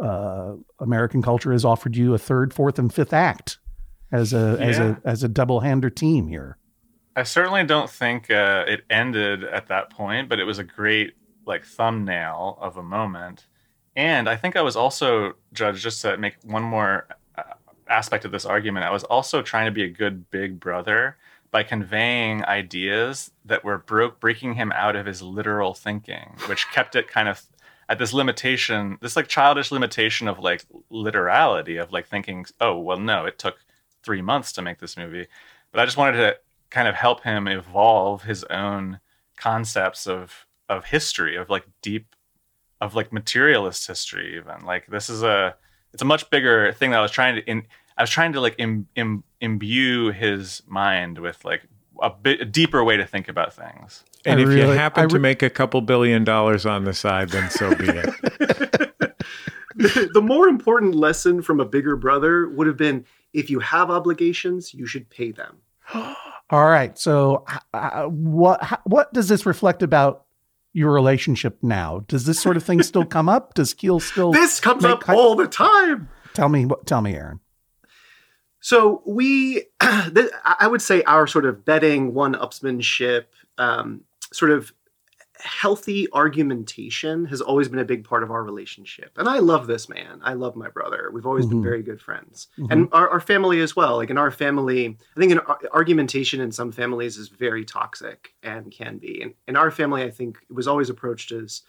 [0.02, 3.58] uh, American culture has offered you a third, fourth, and fifth act
[4.12, 6.58] as a as a as a double hander team here.
[7.16, 11.14] I certainly don't think uh, it ended at that point, but it was a great
[11.46, 13.46] like thumbnail of a moment.
[13.96, 17.42] And I think I was also judged just to make one more uh,
[17.88, 18.86] aspect of this argument.
[18.86, 21.16] I was also trying to be a good big brother
[21.50, 26.96] by conveying ideas that were broke breaking him out of his literal thinking, which kept
[26.96, 27.42] it kind of
[27.90, 32.98] at this limitation, this like childish limitation of like literality of like thinking, oh well,
[32.98, 33.58] no, it took
[34.02, 35.26] three months to make this movie.
[35.70, 36.36] But I just wanted to
[36.70, 39.00] kind of help him evolve his own
[39.36, 42.14] concepts of of history of like deep
[42.80, 45.54] of like materialist history even like this is a
[45.92, 47.62] it's a much bigger thing that i was trying to in
[47.98, 51.62] i was trying to like Im, Im, imbue his mind with like
[52.00, 55.06] a bit a deeper way to think about things And I if you happen I
[55.08, 58.94] to make a couple billion dollars on the side, then so be it.
[59.74, 64.74] the, more important lesson from a bigger brother would have been if you have obligations,
[64.74, 65.56] you should pay them.
[65.94, 66.98] All right.
[66.98, 70.24] So, uh, what how, what does this reflect about
[70.74, 72.04] your relationship now?
[72.08, 73.54] Does this sort of thing still come up?
[73.54, 76.08] Does Keel still This comes up hi- all the time.
[76.34, 76.66] tell me?
[76.66, 77.40] what- Tell me, Aaron.
[78.60, 83.24] So we, I would say, our sort of betting, one-upsmanship,
[83.58, 84.02] um,
[84.32, 84.72] sort of
[85.42, 89.12] healthy argumentation has always been a big part of our relationship.
[89.16, 90.20] And I love this man.
[90.22, 91.10] I love my brother.
[91.12, 91.50] We've always Mhm.
[91.50, 92.66] been very good friends, Mhm.
[92.70, 93.96] and our, our family as well.
[93.96, 98.34] Like in our family, I think an ar- argumentation in some families is very toxic
[98.42, 99.22] and can be.
[99.22, 101.62] And in our family, I think it was always approached as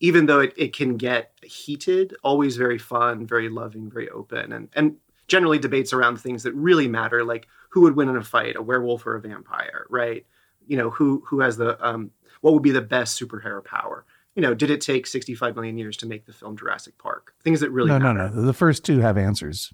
[0.00, 4.68] even though it, it can get heated, always very fun, very loving, very open, and
[4.74, 4.96] and
[5.28, 8.62] generally debates around things that really matter, like who would win in a fight, a
[8.62, 10.26] werewolf or a vampire, right?
[10.66, 12.10] You know, who who has the um,
[12.44, 14.04] what would be the best superhero power?
[14.34, 17.32] You know, did it take 65 million years to make the film Jurassic Park?
[17.42, 18.34] Things that really no, no, matter.
[18.34, 18.42] no.
[18.42, 19.72] The first two have answers.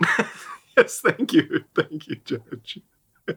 [0.76, 2.80] yes, thank you, thank you, Judge.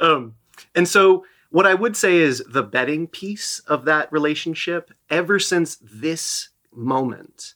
[0.00, 0.36] um,
[0.76, 5.78] and so what I would say is the betting piece of that relationship, ever since
[5.82, 7.54] this moment,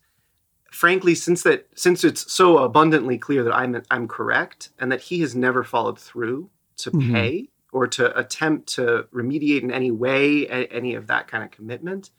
[0.72, 5.20] frankly, since that since it's so abundantly clear that I'm I'm correct and that he
[5.20, 7.12] has never followed through to Mhm.
[7.12, 12.10] pay or to attempt to remediate in any way any of that kind of commitment,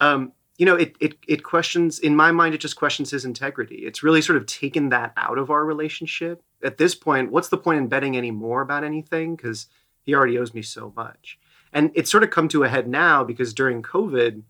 [0.00, 2.54] um, you know, it it it questions in my mind.
[2.54, 3.78] It just questions his integrity.
[3.84, 6.40] It's really sort of taken that out of our relationship.
[6.62, 9.34] At this point, what's the point in betting anymore about anything?
[9.34, 9.66] Because
[10.02, 11.38] he already owes me so much.
[11.72, 14.42] And it's sort of come to a head now because during COVID,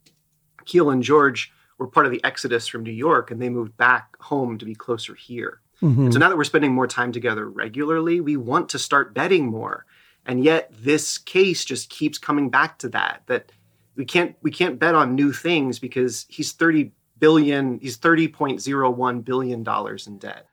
[0.66, 4.16] Keel and George were part of the exodus from New York and they moved back
[4.20, 5.60] home to be closer here.
[5.82, 6.12] Mhm.
[6.12, 9.86] So now that we're spending more time together regularly, we want to start betting more.
[10.26, 13.52] And yet this case just keeps coming back to that that
[13.94, 19.62] we can't we can't bet on new things because he's 30 billion he's 30.01 billion
[19.62, 20.46] dollars in debt.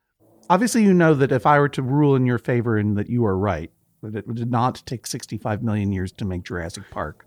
[0.49, 3.25] Obviously, you know that if I were to rule in your favor and that you
[3.25, 3.71] are right,
[4.03, 7.25] that it did not take 65 million years to make Jurassic Park,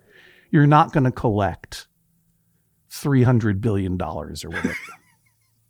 [0.51, 1.89] you're not going to collect
[2.91, 4.75] 300 billion dollars or whatever.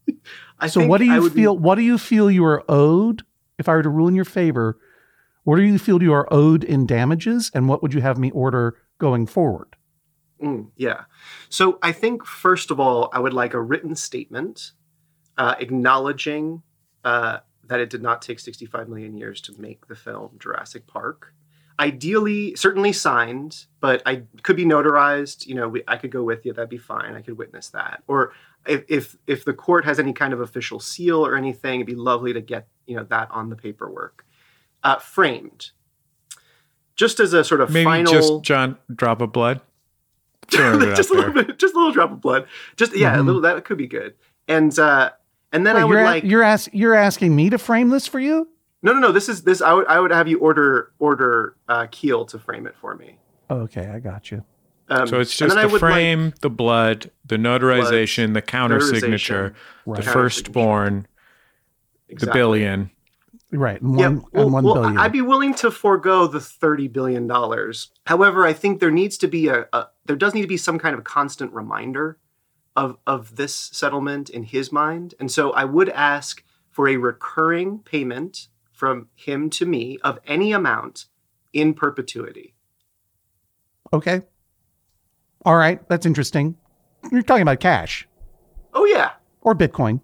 [0.58, 3.22] I so what do you would be- feel what do you feel you are owed
[3.58, 4.78] if I were to rule in your favor?
[5.46, 8.32] What do you feel you are owed in damages and what would you have me
[8.32, 9.76] order going forward?
[10.42, 11.04] Mm, yeah.
[11.48, 14.72] So I think first of all, I would like a written statement
[15.38, 16.64] uh, acknowledging
[17.04, 21.32] uh, that it did not take 65 million years to make the film Jurassic Park.
[21.78, 25.46] Ideally, certainly signed, but I could be notarized.
[25.46, 26.54] You know, we, I could go with you.
[26.54, 27.14] That'd be fine.
[27.14, 28.02] I could witness that.
[28.08, 28.32] Or
[28.66, 31.94] if, if if the court has any kind of official seal or anything, it'd be
[31.94, 34.25] lovely to get you know that on the paperwork,
[34.86, 35.70] uh, framed.
[36.94, 39.60] Just as a sort of Maybe final, just John drop of blood.
[40.48, 41.44] Just a little there.
[41.44, 42.46] bit, just a little drop of blood.
[42.76, 43.26] Just yeah, a Mhm.
[43.26, 44.14] little that could be good.
[44.46, 45.10] And uh,
[45.52, 48.06] and then I would you're, a- like you're ask, you're asking me to frame this
[48.06, 48.48] for you?
[48.82, 49.10] no no no.
[49.12, 52.66] This is this I would I would have you order order uh, Keel to frame
[52.68, 53.18] it for me.
[53.50, 54.44] Okay, I got you.
[54.88, 59.52] Um, So it's just the would like- frame, the blood, the notarization, the counter signature,
[59.84, 59.96] Right.
[59.96, 61.08] the firstborn,
[62.08, 62.90] the billion.
[63.52, 63.80] Right.
[63.80, 64.98] And Yeah, one, well, and one well, billion.
[64.98, 67.90] I'd be willing to forego the thirty billion dollars.
[68.06, 70.78] However, I think there needs to be a, a there does need to be some
[70.78, 72.18] kind of constant reminder
[72.74, 77.78] of of this settlement in his mind, and so I would ask for a recurring
[77.78, 81.06] payment from him to me of any amount
[81.52, 82.54] in perpetuity.
[83.92, 84.22] okay.
[85.44, 85.80] All right.
[85.88, 86.56] That's interesting.
[87.10, 88.06] You're talking about cash
[88.74, 90.00] Oh yeah, or Bitcoin.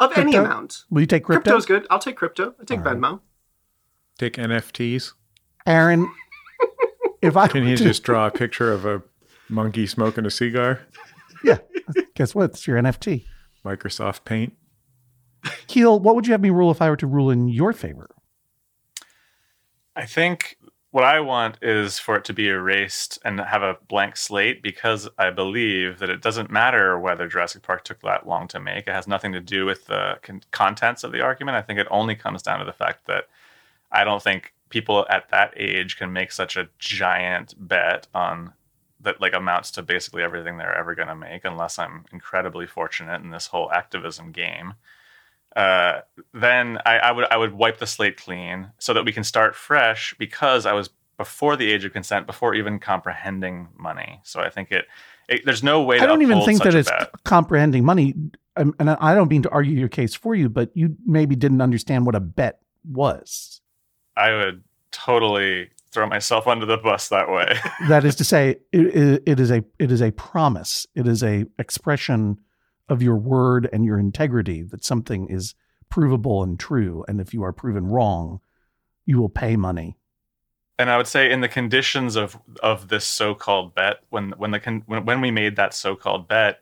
[0.00, 0.84] Of any amount.
[0.90, 1.50] Will you take crypto?
[1.50, 1.86] Crypto's good.
[1.90, 2.54] I'll take crypto.
[2.60, 2.96] I take All right.
[2.96, 3.20] Venmo.
[4.18, 5.12] Take NFTs.
[5.66, 6.08] Aaron,
[7.22, 9.02] if I Can were you to- just draw a picture of a
[9.48, 10.80] monkey smoking a cigar?
[11.42, 11.58] yeah,
[12.14, 12.50] guess what?
[12.50, 13.24] It's your NFT.
[13.64, 14.52] Microsoft Paint.
[15.66, 18.08] Keel, what would you have me rule if I were to rule in your favor?
[19.96, 20.56] I think
[20.94, 25.08] what I want is for it to be erased and have a blank slate because
[25.18, 28.86] I believe that it doesn't matter whether Jurassic Park took that long to make.
[28.86, 31.56] It has nothing to do with the con- contents of the argument.
[31.56, 33.24] I think it only comes down to the fact that
[33.90, 38.52] I don't think people at that age can make such a giant bet on
[39.00, 43.20] that like amounts to basically everything they're ever going to make unless I'm incredibly fortunate
[43.20, 44.74] in this whole activism game
[45.56, 46.00] uh,
[46.32, 49.54] then I, I would I would wipe the slate clean so that we can start
[49.54, 54.20] fresh because I was before the age of consent, before even comprehending money.
[54.24, 54.86] So I think it,
[55.28, 55.98] it there's no way.
[55.98, 56.90] To I don't even think that it's
[57.24, 58.14] comprehending money.
[58.56, 61.60] Um, and I don't mean to argue your case for you, but you maybe didn't
[61.60, 63.60] understand what a bet was.
[64.16, 67.56] I would totally throw myself under the bus that way.
[67.88, 70.86] that is to say, it, it is a it is a promise.
[70.94, 72.38] It is a expression
[72.88, 75.54] of your word and your integrity that something is
[75.90, 77.04] provable and true.
[77.08, 78.40] And if you are proven wrong,
[79.06, 79.96] you will pay money.
[80.78, 84.60] and I would say in the conditions of of this so-called bet, when when the
[84.60, 86.60] con- when, when we made that so-called bet,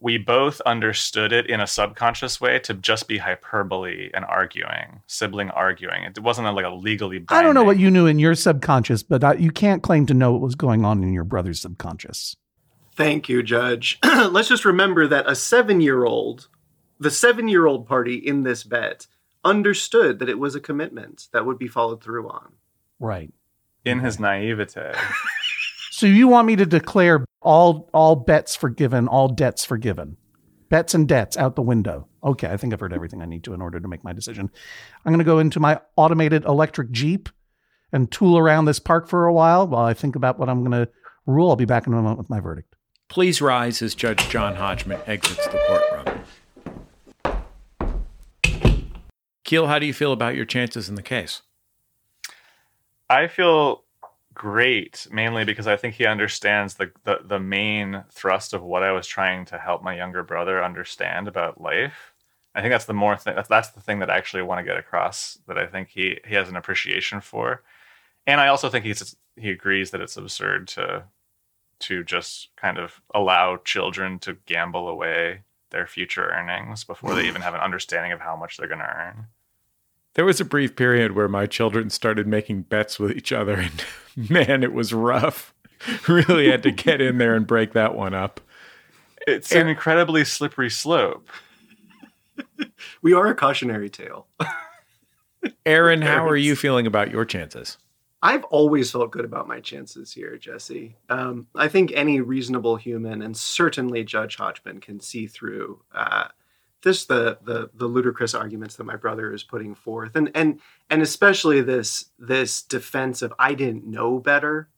[0.00, 5.50] we both understood it in a subconscious way to just be hyperbole and arguing, sibling
[5.50, 6.02] arguing.
[6.02, 7.24] It wasn't like a legally.
[7.28, 10.14] I don't know what you knew in your subconscious, but I, you can't claim to
[10.14, 12.36] know what was going on in your brother's subconscious.
[12.94, 13.98] Thank you, Judge.
[14.04, 16.48] Let's just remember that a seven year old,
[17.00, 19.06] the seven year old party in this bet,
[19.44, 22.52] understood that it was a commitment that would be followed through on.
[23.00, 23.32] Right.
[23.84, 24.92] in his naivete.
[25.94, 30.16] So you want me to declare all all bets forgiven, all debts forgiven,
[30.68, 32.08] bets and debts out the window?
[32.24, 34.50] Okay, I think I've heard everything I need to in order to make my decision.
[35.04, 37.28] I'm going to go into my automated electric jeep
[37.92, 40.86] and tool around this park for a while while I think about what I'm going
[40.86, 40.90] to
[41.26, 41.50] rule.
[41.50, 42.71] I'll be back in a moment with my verdict.
[43.12, 46.24] Please rise as Judge John Hodgman exits the courtroom.
[49.44, 51.42] Keel, how do you feel about your chances in the case?
[53.10, 53.84] I feel
[54.32, 58.92] great mainly because I think he understands the, the the main thrust of what I
[58.92, 62.14] was trying to help my younger brother understand about life.
[62.54, 64.64] I think that's the more thing that's, that's the thing that I actually want to
[64.64, 67.62] get across that I think he he has an appreciation for.
[68.26, 71.04] And I also think he's he agrees that it's absurd to
[71.82, 77.28] to just kind of allow children to gamble away their future earnings before they mm.
[77.28, 79.26] even have an understanding of how much they're going to earn.
[80.14, 83.84] There was a brief period where my children started making bets with each other, and
[84.30, 85.54] man, it was rough.
[86.08, 88.40] really had to get in there and break that one up.
[89.26, 91.28] It's an incredibly slippery slope.
[93.02, 94.26] We are a cautionary tale.
[95.66, 97.76] Aaron, how are you feeling about your chances?
[98.22, 100.96] I've always felt good about my chances here, Jesse.
[101.08, 106.28] Um, I think any reasonable human, and certainly Judge Hodgman, can see through uh,
[106.82, 111.02] this the, the the ludicrous arguments that my brother is putting forth, and and and
[111.02, 114.68] especially this this defense of I didn't know better.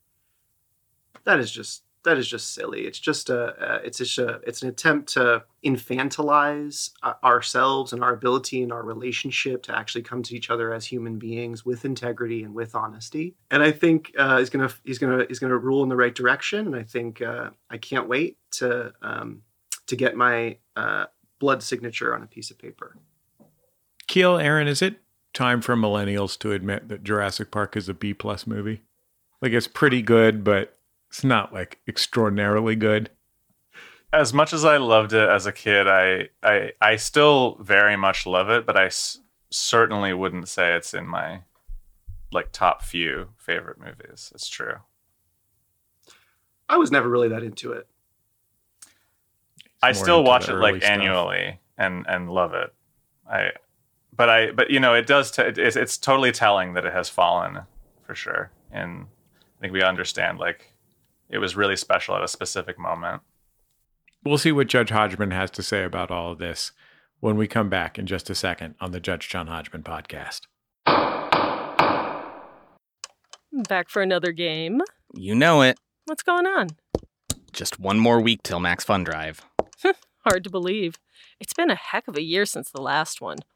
[1.24, 2.82] That is just that is just silly.
[2.86, 8.04] It's just a uh, it's just a it's an attempt to infantilize uh, ourselves and
[8.04, 11.84] our ability and our relationship to actually come to each other as human beings with
[11.84, 13.34] integrity and with honesty.
[13.50, 16.66] And I think uh, he's gonna he's gonna he's gonna rule in the right direction.
[16.66, 19.42] And I think uh, I can't wait to um,
[19.86, 21.06] to get my uh,
[21.38, 22.96] blood signature on a piece of paper.
[24.06, 24.96] Keel, Aaron, is it
[25.32, 28.82] time for millennials to admit that Jurassic Park is a B plus movie?
[29.40, 30.73] Like it's pretty good, but
[31.14, 33.08] it's not like extraordinarily good.
[34.12, 38.26] As much as I loved it as a kid, I I I still very much
[38.26, 41.42] love it, but I s- certainly wouldn't say it's in my
[42.32, 44.32] like top few favorite movies.
[44.34, 44.74] It's true.
[46.68, 47.86] I was never really that into it.
[49.84, 50.90] I more still into watch the it early like stuff.
[50.90, 52.74] annually and and love it.
[53.30, 53.52] I
[54.16, 57.08] but I but you know it does t- it's it's totally telling that it has
[57.08, 57.60] fallen
[58.02, 58.50] for sure.
[58.72, 59.06] And
[59.58, 60.72] I think we understand like
[61.28, 63.22] it was really special at a specific moment.
[64.24, 66.72] We'll see what Judge Hodgman has to say about all of this
[67.20, 70.42] when we come back in just a second on the Judge John Hodgman podcast.
[73.68, 74.80] Back for another game.
[75.14, 75.78] You know it.
[76.06, 76.68] What's going on?
[77.52, 79.42] Just one more week till Max Fun Drive.
[80.26, 80.96] Hard to believe.
[81.38, 83.38] It's been a heck of a year since the last one.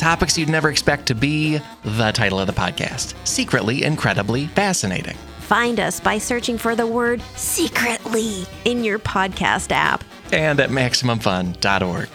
[0.00, 5.14] Topics you'd never expect to be the title of the podcast Secretly Incredibly Fascinating.
[5.40, 10.02] Find us by searching for the word secretly in your podcast app.
[10.32, 12.08] And at MaximumFun.org.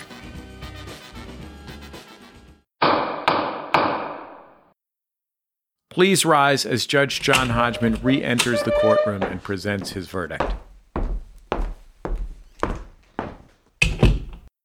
[5.91, 10.55] Please rise as Judge John Hodgman re enters the courtroom and presents his verdict.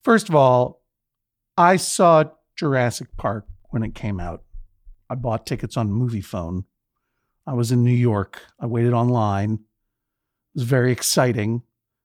[0.04, 0.80] First of all,
[1.58, 2.24] I saw
[2.60, 4.42] Jurassic Park when it came out.
[5.08, 6.64] I bought tickets on Moviefone.
[7.46, 8.42] I was in New York.
[8.60, 9.54] I waited online.
[9.54, 9.60] It
[10.56, 11.62] was very exciting.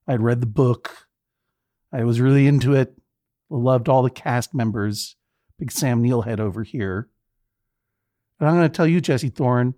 [0.08, 1.08] I had read the book.
[1.92, 2.96] I was really into it.
[3.50, 5.18] Loved all the cast members.
[5.60, 7.10] Big Sam Neill head over here.
[8.40, 9.74] And I'm going to tell you, Jesse Thorn,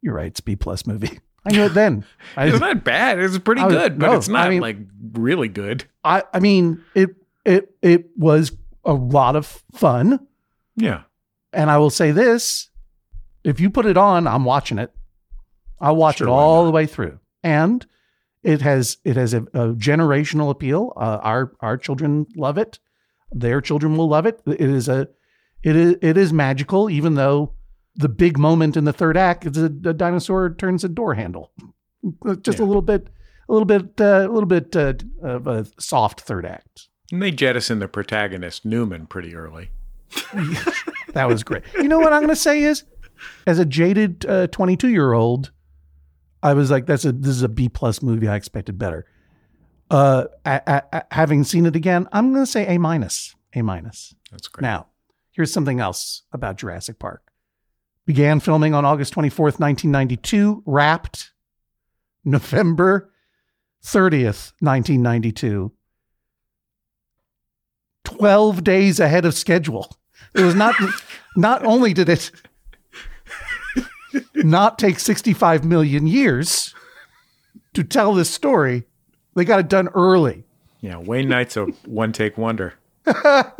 [0.00, 0.28] you're right.
[0.28, 1.20] It's a B plus movie.
[1.44, 2.06] I knew it then.
[2.38, 3.18] I, It's not bad.
[3.18, 4.78] It's pretty I good, but no, it's not I mean- like
[5.12, 5.84] really good.
[6.02, 7.10] I, I mean, it
[7.44, 8.50] it it was
[8.84, 10.26] a lot of fun.
[10.76, 11.02] Yeah.
[11.52, 12.70] And I will say this:
[13.44, 14.92] if you put it on, I'm watching it.
[15.80, 17.84] I'll watch Sure, it all the way through, and
[18.42, 20.92] it has it has a, a generational appeal.
[20.96, 22.78] Uh, our our children love it.
[23.32, 24.40] Their children will love it.
[24.46, 25.08] It is a
[25.62, 27.54] it is it is magical, even though
[27.94, 31.52] the big moment in the third act is a, a dinosaur turns a door handle.
[32.40, 33.08] Just a little bit,
[33.48, 36.88] a little bit, uh, a little bit uh, of a soft third act.
[37.12, 39.70] And they jettison the protagonist, Newman, pretty early.
[41.12, 41.62] that was great.
[41.74, 42.84] You know what I'm going to say is,
[43.46, 45.52] as a jaded 22 year old,
[46.42, 48.28] I was like, "That's a this is a B plus movie.
[48.28, 49.06] I expected better."
[49.90, 50.24] Uh,
[51.10, 53.36] having seen it again, I'm going to say A minus.
[53.54, 54.14] A minus.
[54.30, 54.62] That's great.
[54.62, 54.86] Now,
[55.30, 57.30] here's something else about Jurassic Park.
[58.06, 61.32] Began filming on August 24th, 1992, wrapped
[62.24, 63.12] November
[63.84, 65.72] 30th, 1992.
[68.04, 69.96] 12 days ahead of schedule.
[70.34, 70.74] It was not
[71.36, 72.30] not only did it
[74.34, 76.74] not take 65 million years
[77.74, 78.84] to tell this story,
[79.34, 80.44] they got it done early.
[80.80, 82.74] Yeah, Wayne Knight's a one take wonder.
[83.04, 83.50] that's,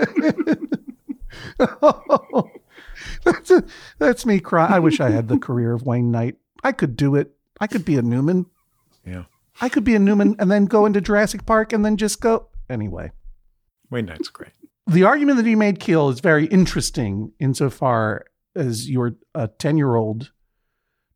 [3.99, 4.73] that's me crying.
[4.73, 6.37] I wish I had the career of Wayne Knight.
[6.65, 7.33] I could do it.
[7.61, 8.47] I could be a Newman.
[9.07, 9.25] Yeah.
[9.61, 12.49] I could be a Newman and then go into Jurassic Park and then just go.
[12.69, 13.13] Anyway,
[13.93, 14.53] Wayne Knight's great.
[14.87, 18.25] the argument that you made, Keel, is very interesting insofar
[18.57, 20.33] as you're a 10 year old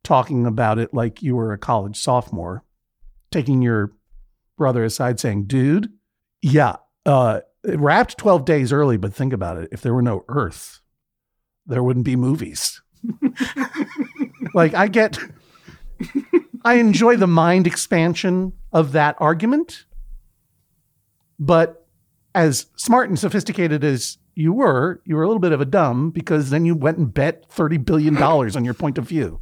[0.03, 2.63] talking about it like you were a college sophomore,
[3.31, 3.91] taking your
[4.57, 5.91] brother aside saying, dude,
[6.41, 9.69] yeah, uh, it wrapped 12 days early, but think about it.
[9.71, 10.79] If there were no Earth,
[11.65, 12.81] there wouldn't be movies.
[14.53, 15.17] like, I get,
[16.63, 19.85] I enjoy the mind expansion of that argument,
[21.39, 21.86] but
[22.35, 26.11] as smart and sophisticated as you were, you were a little bit of a dumb
[26.11, 29.41] because then you went and bet $30 billion on your point of view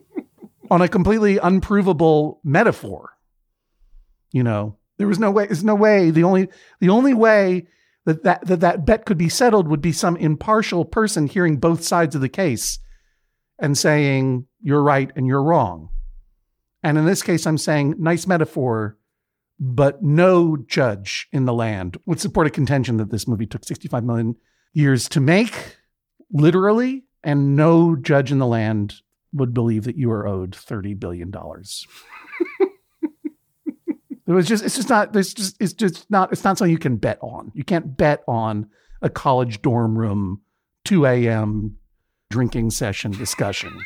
[0.70, 3.10] on a completely unprovable metaphor.
[4.32, 6.10] You know, there was no way, there's no way.
[6.10, 6.48] The only,
[6.80, 7.66] the only way
[8.06, 11.84] that that, that that bet could be settled would be some impartial person hearing both
[11.84, 12.78] sides of the case
[13.58, 15.90] and saying, you're right and you're wrong.
[16.82, 18.96] And in this case, I'm saying, nice metaphor,
[19.64, 24.02] but no judge in the land would support a contention that this movie took 65
[24.02, 24.34] million
[24.72, 25.76] years to make,
[26.32, 28.94] literally, and no judge in the land
[29.32, 31.86] would believe that you are owed 30 billion dollars.
[32.60, 36.76] it was just it's just not there's just it's just not it's not something you
[36.76, 37.52] can bet on.
[37.54, 38.68] You can't bet on
[39.00, 40.40] a college dorm room
[40.86, 41.76] 2 a.m.
[42.30, 43.78] drinking session discussion.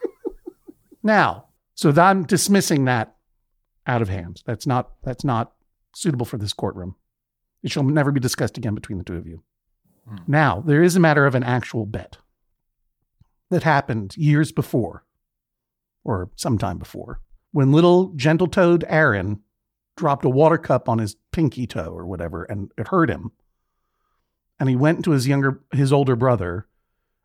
[1.02, 3.17] now, so I'm dismissing that
[3.88, 4.42] out of hand.
[4.44, 5.52] That's not that's not
[5.94, 6.94] suitable for this courtroom.
[7.62, 9.42] It shall never be discussed again between the two of you.
[10.06, 10.16] Hmm.
[10.26, 12.18] Now, there is a matter of an actual bet
[13.50, 15.04] that happened years before,
[16.04, 17.20] or sometime before,
[17.50, 19.40] when little gentle toed Aaron
[19.96, 23.32] dropped a water cup on his pinky toe or whatever, and it hurt him.
[24.60, 26.66] And he went to his younger, his older brother,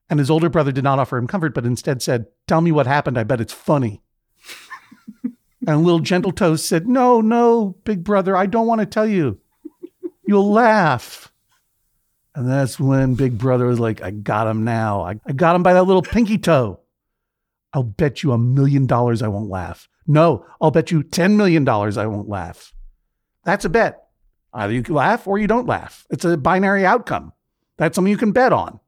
[0.09, 2.87] and his older brother did not offer him comfort, but instead said, "Tell me what
[2.87, 3.17] happened.
[3.17, 4.02] I bet it's funny."
[5.67, 9.39] And little gentle toes said, "No, no, big brother, I don't want to tell you.
[10.25, 11.31] You'll laugh."
[12.35, 15.01] And that's when Big Brother was like, I got him now.
[15.03, 16.79] I, I got him by that little pinky toe.
[17.73, 19.87] I'll bet you a million dollars I won't laugh.
[20.07, 22.73] No, I'll bet you $10 million I won't laugh.
[23.45, 24.07] That's a bet.
[24.53, 26.05] Either you laugh or you don't laugh.
[26.09, 27.33] It's a binary outcome.
[27.77, 28.79] That's something you can bet on.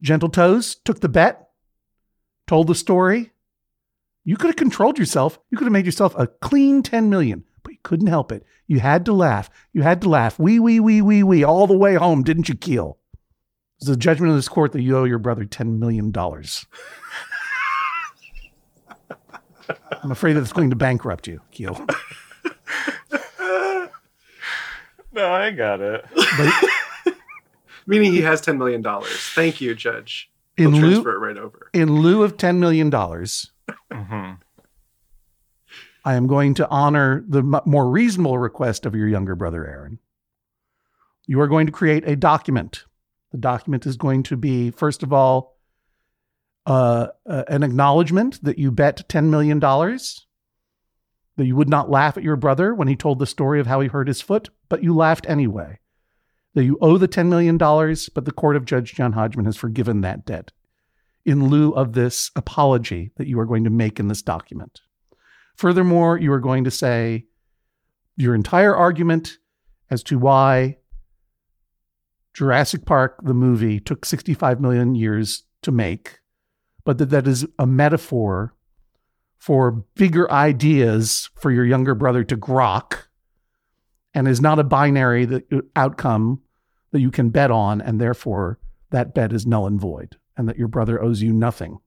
[0.00, 1.48] Gentle Toes took the bet,
[2.46, 3.32] told the story.
[4.24, 5.38] You could have controlled yourself.
[5.50, 8.44] You could have made yourself a clean 10 million, but you couldn't help it.
[8.68, 9.50] You had to laugh.
[9.72, 10.38] You had to laugh.
[10.38, 12.98] Wee, wee, wee, wee, wee, all the way home, didn't you, Keel?
[13.78, 16.12] It's the judgment of this court that you owe your brother $10 million.
[20.02, 21.84] I'm afraid that it's going to bankrupt you, Keel.
[25.14, 26.04] No, I got it.
[27.86, 28.82] Meaning he has $10 million.
[29.34, 30.30] Thank you, Judge.
[30.56, 31.68] In We'll lieu- transfer it right over.
[31.74, 32.90] In lieu of $10 million,
[33.92, 34.38] Mhm.
[36.04, 39.98] I am going to honor the m- more reasonable request of your younger brother, Aaron.
[41.26, 42.84] You are going to create a document.
[43.30, 45.58] The document is going to be, first of all,
[46.66, 52.22] uh, uh, an acknowledgement that you bet $10 million, that you would not laugh at
[52.22, 54.94] your brother when he told the story of how he hurt his foot, but you
[54.94, 55.78] laughed anyway.
[56.54, 60.02] That you owe the $10 million, but the court of Judge John Hodgman has forgiven
[60.02, 60.52] that debt
[61.24, 64.80] in lieu of this apology that you are going to make in this document.
[65.56, 67.26] Furthermore, you are going to say
[68.16, 69.38] your entire argument
[69.90, 70.78] as to why
[72.34, 76.20] Jurassic Park, the movie, took 65 million years to make,
[76.84, 78.54] but that that is a metaphor
[79.38, 83.04] for bigger ideas for your younger brother to grok
[84.14, 86.40] and is not a binary that, uh, outcome
[86.92, 88.58] that you can bet on, and therefore
[88.90, 91.78] that bet is null and void, and that your brother owes you nothing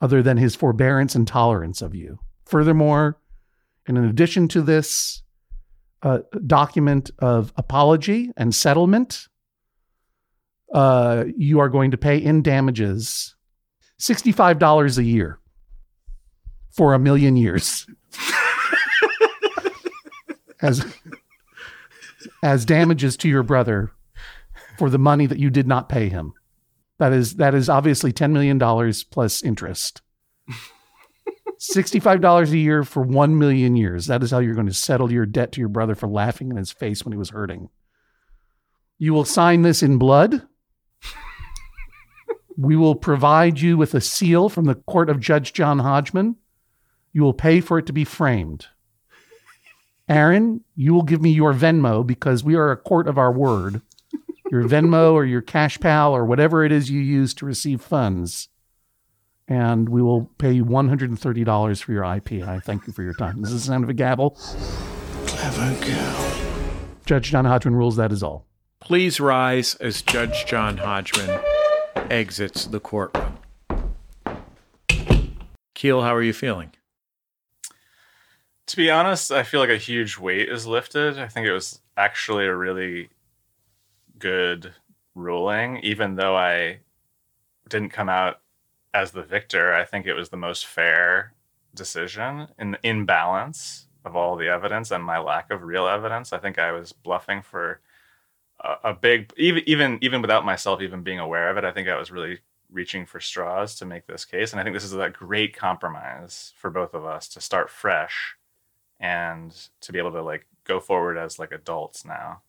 [0.00, 2.18] other than his forbearance and tolerance of you.
[2.46, 3.18] Furthermore,
[3.86, 5.22] in addition to this
[6.02, 9.26] uh, document of apology and settlement,
[10.72, 13.34] uh, you are going to pay in damages
[14.00, 15.40] $65 a year
[16.70, 17.86] for a million years
[20.60, 20.84] as
[22.42, 23.90] as damages to your brother
[24.78, 26.32] for the money that you did not pay him.
[26.98, 30.02] That is that is obviously 10 million dollars plus interest.
[31.60, 34.06] $65 a year for 1 million years.
[34.06, 36.56] That is how you're going to settle your debt to your brother for laughing in
[36.56, 37.68] his face when he was hurting.
[38.98, 40.46] You will sign this in blood.
[42.56, 46.36] we will provide you with a seal from the court of Judge John Hodgman.
[47.12, 48.66] You will pay for it to be framed.
[50.08, 53.82] Aaron, you will give me your Venmo because we are a court of our word.
[54.50, 58.48] Your Venmo or your Cash Pal or whatever it is you use to receive funds.
[59.46, 62.46] And we will pay you $130 for your IP.
[62.46, 63.42] I thank you for your time.
[63.42, 64.30] This is the sound of a gavel.
[65.26, 66.34] Clever girl.
[67.04, 68.46] Judge John Hodgman rules that is all.
[68.80, 71.40] Please rise as Judge John Hodgman
[72.10, 73.38] exits the courtroom.
[75.74, 76.72] Keel, how are you feeling?
[78.66, 81.18] To be honest, I feel like a huge weight is lifted.
[81.18, 83.08] I think it was actually a really
[84.18, 84.74] good
[85.14, 86.80] ruling, even though I
[87.68, 88.40] didn't come out
[88.94, 89.74] as the victor.
[89.74, 91.34] I think it was the most fair
[91.74, 96.32] decision in in balance of all the evidence and my lack of real evidence.
[96.32, 97.80] I think I was bluffing for
[98.60, 101.64] a, a big even even even without myself even being aware of it.
[101.64, 102.38] I think I was really
[102.70, 106.52] reaching for straws to make this case, and I think this is a great compromise
[106.56, 108.36] for both of us to start fresh
[109.00, 112.42] and to be able to like go forward as like adults now.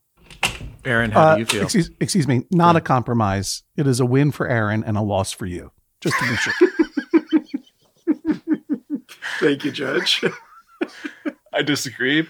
[0.85, 1.63] Aaron, how Uh, do you feel?
[1.63, 3.63] Excuse, excuse me, not a compromise.
[3.75, 5.71] It is a win for Aaron and a loss for you.
[6.01, 6.53] Just to be sure.
[9.39, 10.23] Thank you, Judge.
[11.53, 12.27] I disagree,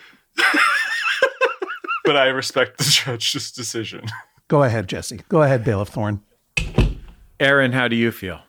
[2.05, 4.05] but I respect the judge's decision.
[4.47, 5.21] Go ahead, Jesse.
[5.29, 6.21] Go ahead, Bailiff Thorn.
[7.39, 8.41] Aaron, how do you feel?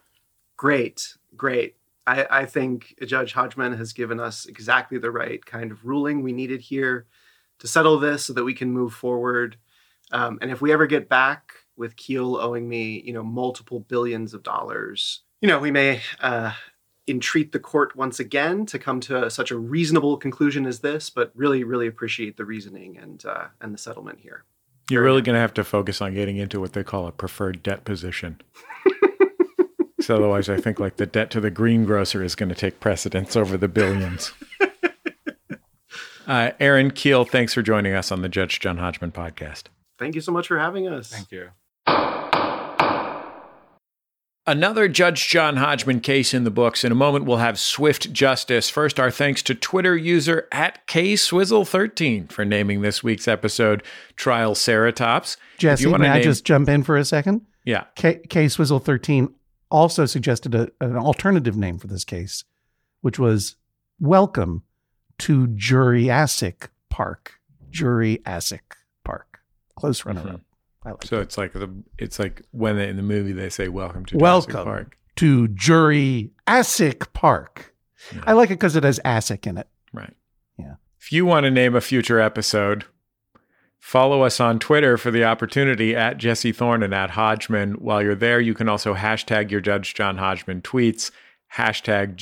[0.56, 1.76] Great, great.
[2.06, 6.32] I, I think Judge Hodgman has given us exactly the right kind of ruling we
[6.32, 7.06] needed here
[7.60, 9.56] to settle this so that we can move forward.
[10.12, 14.34] Um, and if we ever get back with Keel owing me, you know, multiple billions
[14.34, 16.52] of dollars, you know, we may uh,
[17.08, 21.08] entreat the court once again to come to such a reasonable conclusion as this.
[21.10, 24.44] But really, really appreciate the reasoning and uh, and the settlement here.
[24.90, 27.62] You're really going to have to focus on getting into what they call a preferred
[27.62, 28.40] debt position.
[30.10, 33.56] otherwise, I think like the debt to the greengrocer is going to take precedence over
[33.56, 34.32] the billions.
[36.30, 39.64] Uh, Aaron Keel, thanks for joining us on the Judge John Hodgman podcast.
[39.98, 41.08] Thank you so much for having us.
[41.08, 41.48] Thank you.
[44.46, 46.84] Another Judge John Hodgman case in the books.
[46.84, 48.70] In a moment, we'll have swift justice.
[48.70, 53.82] First, our thanks to Twitter user at KSwizzle13 for naming this week's episode
[54.14, 55.36] Trial Ceratops.
[55.54, 57.44] If Jesse, you may wanna I just jump in for a second?
[57.64, 57.86] Yeah.
[57.96, 59.34] K, K Swizzle 13
[59.68, 62.44] also suggested a, an alternative name for this case,
[63.00, 63.56] which was
[63.98, 64.62] Welcome
[65.20, 67.40] to Jurassic Park.
[67.70, 69.40] Jurassic Park.
[69.76, 70.26] Close runner up.
[70.26, 70.88] Mm-hmm.
[70.88, 73.68] I like So it's like the it's like when they, in the movie they say
[73.68, 77.74] "Welcome to Jurassic Welcome Park." to Jurassic Park.
[78.22, 79.68] I like it because it has ASIC in it.
[79.92, 80.16] Right.
[80.58, 80.76] Yeah.
[80.98, 82.86] If you want to name a future episode,
[83.78, 87.72] follow us on Twitter for the opportunity at Jesse Thorn and at Hodgman.
[87.74, 91.10] While you're there, you can also hashtag your Judge John Hodgman tweets,
[91.54, 92.16] hashtag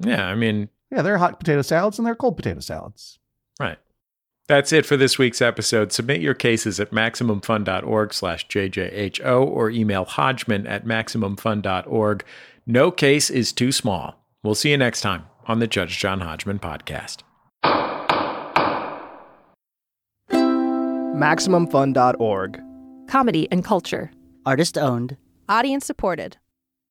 [0.00, 3.20] Yeah, I mean, Yeah, there are hot potato salads and there are cold potato salads.
[3.60, 3.78] right.
[4.48, 5.92] That's it for this week's episode.
[5.92, 12.24] Submit your cases at MaximumFun.org slash JJHO or email Hodgman at MaximumFun.org.
[12.66, 14.23] No case is too small.
[14.44, 17.22] We'll see you next time on the Judge John Hodgman podcast.
[20.30, 22.60] MaximumFun.org.
[23.08, 24.10] Comedy and culture.
[24.44, 25.16] Artist owned.
[25.48, 26.36] Audience supported.